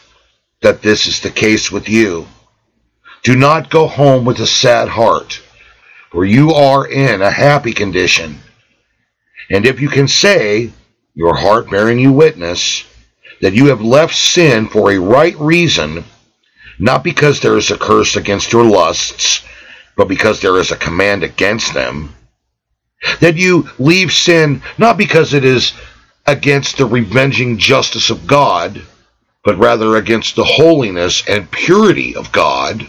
that 0.62 0.82
this 0.82 1.08
is 1.08 1.20
the 1.20 1.30
case 1.30 1.70
with 1.70 1.90
you. 1.90 2.26
Do 3.22 3.36
not 3.36 3.70
go 3.70 3.86
home 3.86 4.24
with 4.24 4.40
a 4.40 4.48
sad 4.48 4.88
heart, 4.88 5.42
for 6.10 6.24
you 6.24 6.54
are 6.54 6.88
in 6.88 7.22
a 7.22 7.30
happy 7.30 7.74
condition. 7.74 8.40
And 9.52 9.66
if 9.66 9.82
you 9.82 9.90
can 9.90 10.08
say, 10.08 10.72
your 11.14 11.36
heart 11.36 11.70
bearing 11.70 12.00
you 12.00 12.14
witness, 12.14 12.86
that 13.42 13.54
you 13.54 13.66
have 13.66 13.82
left 13.82 14.16
sin 14.16 14.68
for 14.68 14.90
a 14.90 15.00
right 15.00 15.38
reason, 15.38 16.06
not 16.80 17.04
because 17.04 17.42
there 17.42 17.58
is 17.58 17.70
a 17.72 17.78
curse 17.78 18.16
against 18.16 18.54
your 18.54 18.64
lusts, 18.64 19.44
but 19.98 20.08
because 20.08 20.40
there 20.40 20.58
is 20.60 20.72
a 20.72 20.78
command 20.78 21.24
against 21.24 21.74
them, 21.74 22.16
that 23.20 23.36
you 23.36 23.68
leave 23.80 24.14
sin 24.14 24.62
not 24.78 24.98
because 24.98 25.34
it 25.34 25.44
is 25.44 25.74
against 26.28 26.78
the 26.78 26.86
revenging 26.86 27.58
justice 27.58 28.10
of 28.10 28.28
God, 28.28 28.82
but 29.46 29.58
rather 29.58 29.96
against 29.96 30.36
the 30.36 30.44
holiness 30.44 31.24
and 31.28 31.50
purity 31.50 32.16
of 32.16 32.34
God. 32.34 32.86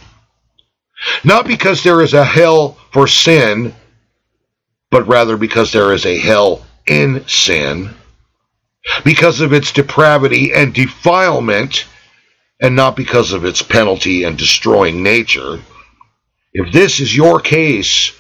Not 1.22 1.46
because 1.46 1.84
there 1.84 2.02
is 2.02 2.14
a 2.14 2.24
hell 2.24 2.76
for 2.90 3.06
sin, 3.06 3.74
but 4.90 5.06
rather 5.06 5.36
because 5.36 5.70
there 5.70 5.92
is 5.92 6.04
a 6.04 6.18
hell 6.18 6.66
in 6.86 7.26
sin, 7.28 7.94
because 9.04 9.40
of 9.40 9.52
its 9.52 9.72
depravity 9.72 10.52
and 10.52 10.74
defilement, 10.74 11.86
and 12.60 12.74
not 12.74 12.96
because 12.96 13.32
of 13.32 13.44
its 13.44 13.62
penalty 13.62 14.24
and 14.24 14.36
destroying 14.36 15.04
nature. 15.04 15.60
If 16.52 16.72
this 16.72 16.98
is 16.98 17.14
your 17.14 17.40
case, 17.40 18.12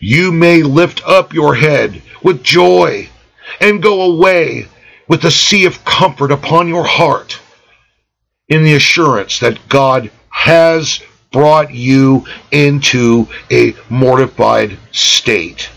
you 0.00 0.32
may 0.32 0.64
lift 0.64 1.02
up 1.06 1.32
your 1.32 1.54
head 1.54 2.02
with 2.22 2.42
joy 2.42 3.08
and 3.60 3.82
go 3.82 4.02
away 4.02 4.68
with 5.08 5.24
a 5.24 5.30
sea 5.30 5.64
of 5.64 5.84
comfort 5.84 6.30
upon 6.30 6.68
your 6.68 6.84
heart 6.84 7.40
in 8.48 8.62
the 8.62 8.74
assurance 8.74 9.40
that 9.40 9.68
God 9.68 10.10
has 10.30 11.02
brought 11.32 11.74
you 11.74 12.24
into 12.50 13.28
a 13.50 13.74
mortified 13.90 14.78
state. 14.92 15.70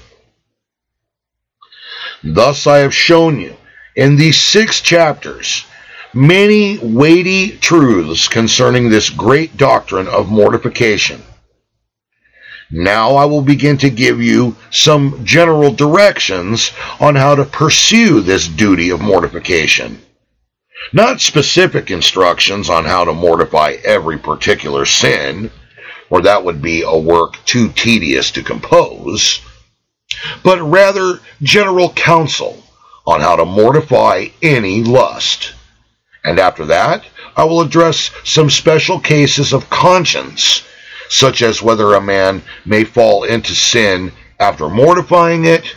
Thus 2.23 2.67
I 2.67 2.79
have 2.79 2.93
shown 2.93 3.39
you 3.39 3.55
in 3.95 4.15
these 4.15 4.39
six 4.39 4.81
chapters 4.81 5.65
many 6.13 6.77
weighty 6.77 7.57
truths 7.57 8.27
concerning 8.27 8.89
this 8.89 9.09
great 9.09 9.57
doctrine 9.57 10.07
of 10.07 10.29
mortification. 10.29 11.21
Now 12.71 13.15
I 13.15 13.25
will 13.25 13.41
begin 13.41 13.77
to 13.79 13.89
give 13.89 14.21
you 14.21 14.55
some 14.69 15.25
general 15.25 15.73
directions 15.73 16.71
on 17.01 17.15
how 17.15 17.35
to 17.35 17.43
pursue 17.43 18.21
this 18.21 18.47
duty 18.47 18.91
of 18.91 19.01
mortification. 19.01 20.01
Not 20.93 21.19
specific 21.19 21.91
instructions 21.91 22.69
on 22.69 22.85
how 22.85 23.03
to 23.03 23.13
mortify 23.13 23.77
every 23.83 24.17
particular 24.17 24.85
sin, 24.85 25.51
or 26.09 26.21
that 26.21 26.45
would 26.45 26.61
be 26.61 26.83
a 26.83 26.97
work 26.97 27.43
too 27.45 27.69
tedious 27.69 28.31
to 28.31 28.43
compose, 28.43 29.41
but 30.41 30.61
rather 30.61 31.19
general 31.41 31.91
counsel 31.91 32.63
on 33.05 33.19
how 33.19 33.35
to 33.35 33.45
mortify 33.45 34.27
any 34.41 34.81
lust. 34.81 35.53
And 36.23 36.39
after 36.39 36.65
that, 36.65 37.03
I 37.35 37.43
will 37.43 37.61
address 37.61 38.11
some 38.23 38.49
special 38.49 38.99
cases 38.99 39.51
of 39.53 39.69
conscience 39.69 40.63
such 41.11 41.41
as 41.41 41.61
whether 41.61 41.93
a 41.93 42.01
man 42.01 42.41
may 42.65 42.85
fall 42.85 43.25
into 43.25 43.53
sin 43.53 44.13
after 44.39 44.69
mortifying 44.69 45.43
it, 45.45 45.75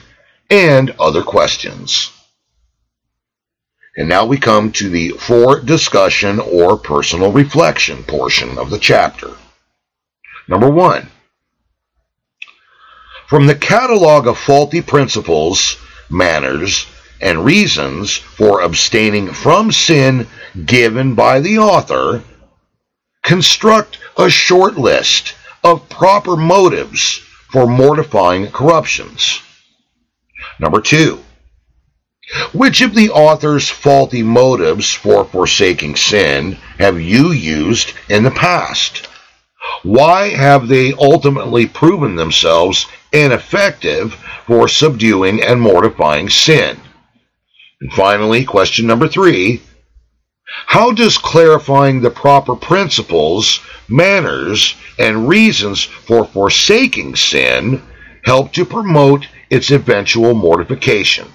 and 0.49 0.95
other 1.01 1.23
questions. 1.23 2.13
And 3.97 4.09
now 4.09 4.27
we 4.27 4.39
come 4.39 4.71
to 4.73 4.89
the 4.89 5.11
for 5.11 5.61
discussion 5.61 6.39
or 6.39 6.79
personal 6.79 7.33
reflection 7.33 8.05
portion 8.05 8.59
of 8.59 8.71
the 8.71 8.79
chapter. 8.79 9.31
Number 10.47 10.71
one, 10.71 11.11
from 13.27 13.47
the 13.47 13.57
catalog 13.57 14.29
of 14.29 14.39
faulty 14.39 14.83
principles, 14.83 15.77
manners, 16.09 16.87
and 17.21 17.45
reasons 17.45 18.17
for 18.17 18.63
abstaining 18.63 19.33
from 19.33 19.73
sin 19.73 20.29
given 20.65 21.17
by 21.17 21.41
the 21.41 21.59
author, 21.59 22.23
construct 23.25 23.99
a 24.17 24.31
short 24.31 24.77
list 24.77 25.35
of 25.63 25.89
proper 25.89 26.37
motives 26.37 27.21
for 27.51 27.67
mortifying 27.67 28.51
corruptions. 28.51 29.41
Number 30.59 30.81
two, 30.81 31.21
which 32.53 32.81
of 32.81 32.95
the 32.95 33.11
author's 33.11 33.69
faulty 33.69 34.23
motives 34.23 34.93
for 34.93 35.25
forsaking 35.25 35.97
sin 35.97 36.53
have 36.79 37.01
you 37.01 37.33
used 37.33 37.93
in 38.09 38.23
the 38.23 38.31
past? 38.31 39.09
Why 39.83 40.31
have 40.31 40.69
they 40.69 40.93
ultimately 40.95 41.67
proven 41.67 42.17
themselves 42.17 42.87
ineffective 43.13 44.15
for 44.47 44.69
subduing 44.69 45.43
and 45.43 45.61
mortifying 45.61 46.31
sin? 46.31 46.81
And 47.81 47.93
finally, 47.93 48.45
question 48.45 48.87
number 48.87 49.09
three 49.09 49.63
How 50.47 50.93
does 50.93 51.19
clarifying 51.19 52.01
the 52.01 52.11
proper 52.11 52.55
principles, 52.55 53.61
manners, 53.89 54.75
and 54.99 55.29
reasons 55.29 55.83
for 55.83 56.27
forsaking 56.27 57.17
sin 57.17 57.83
help 58.25 58.53
to 58.53 58.65
promote 58.65 59.27
its 59.51 59.71
eventual 59.71 60.35
mortification? 60.35 61.29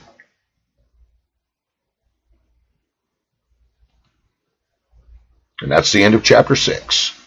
And 5.62 5.72
that's 5.72 5.91
the 5.91 6.04
end 6.04 6.15
of 6.15 6.24
chapter 6.24 6.56
6. 6.56 7.18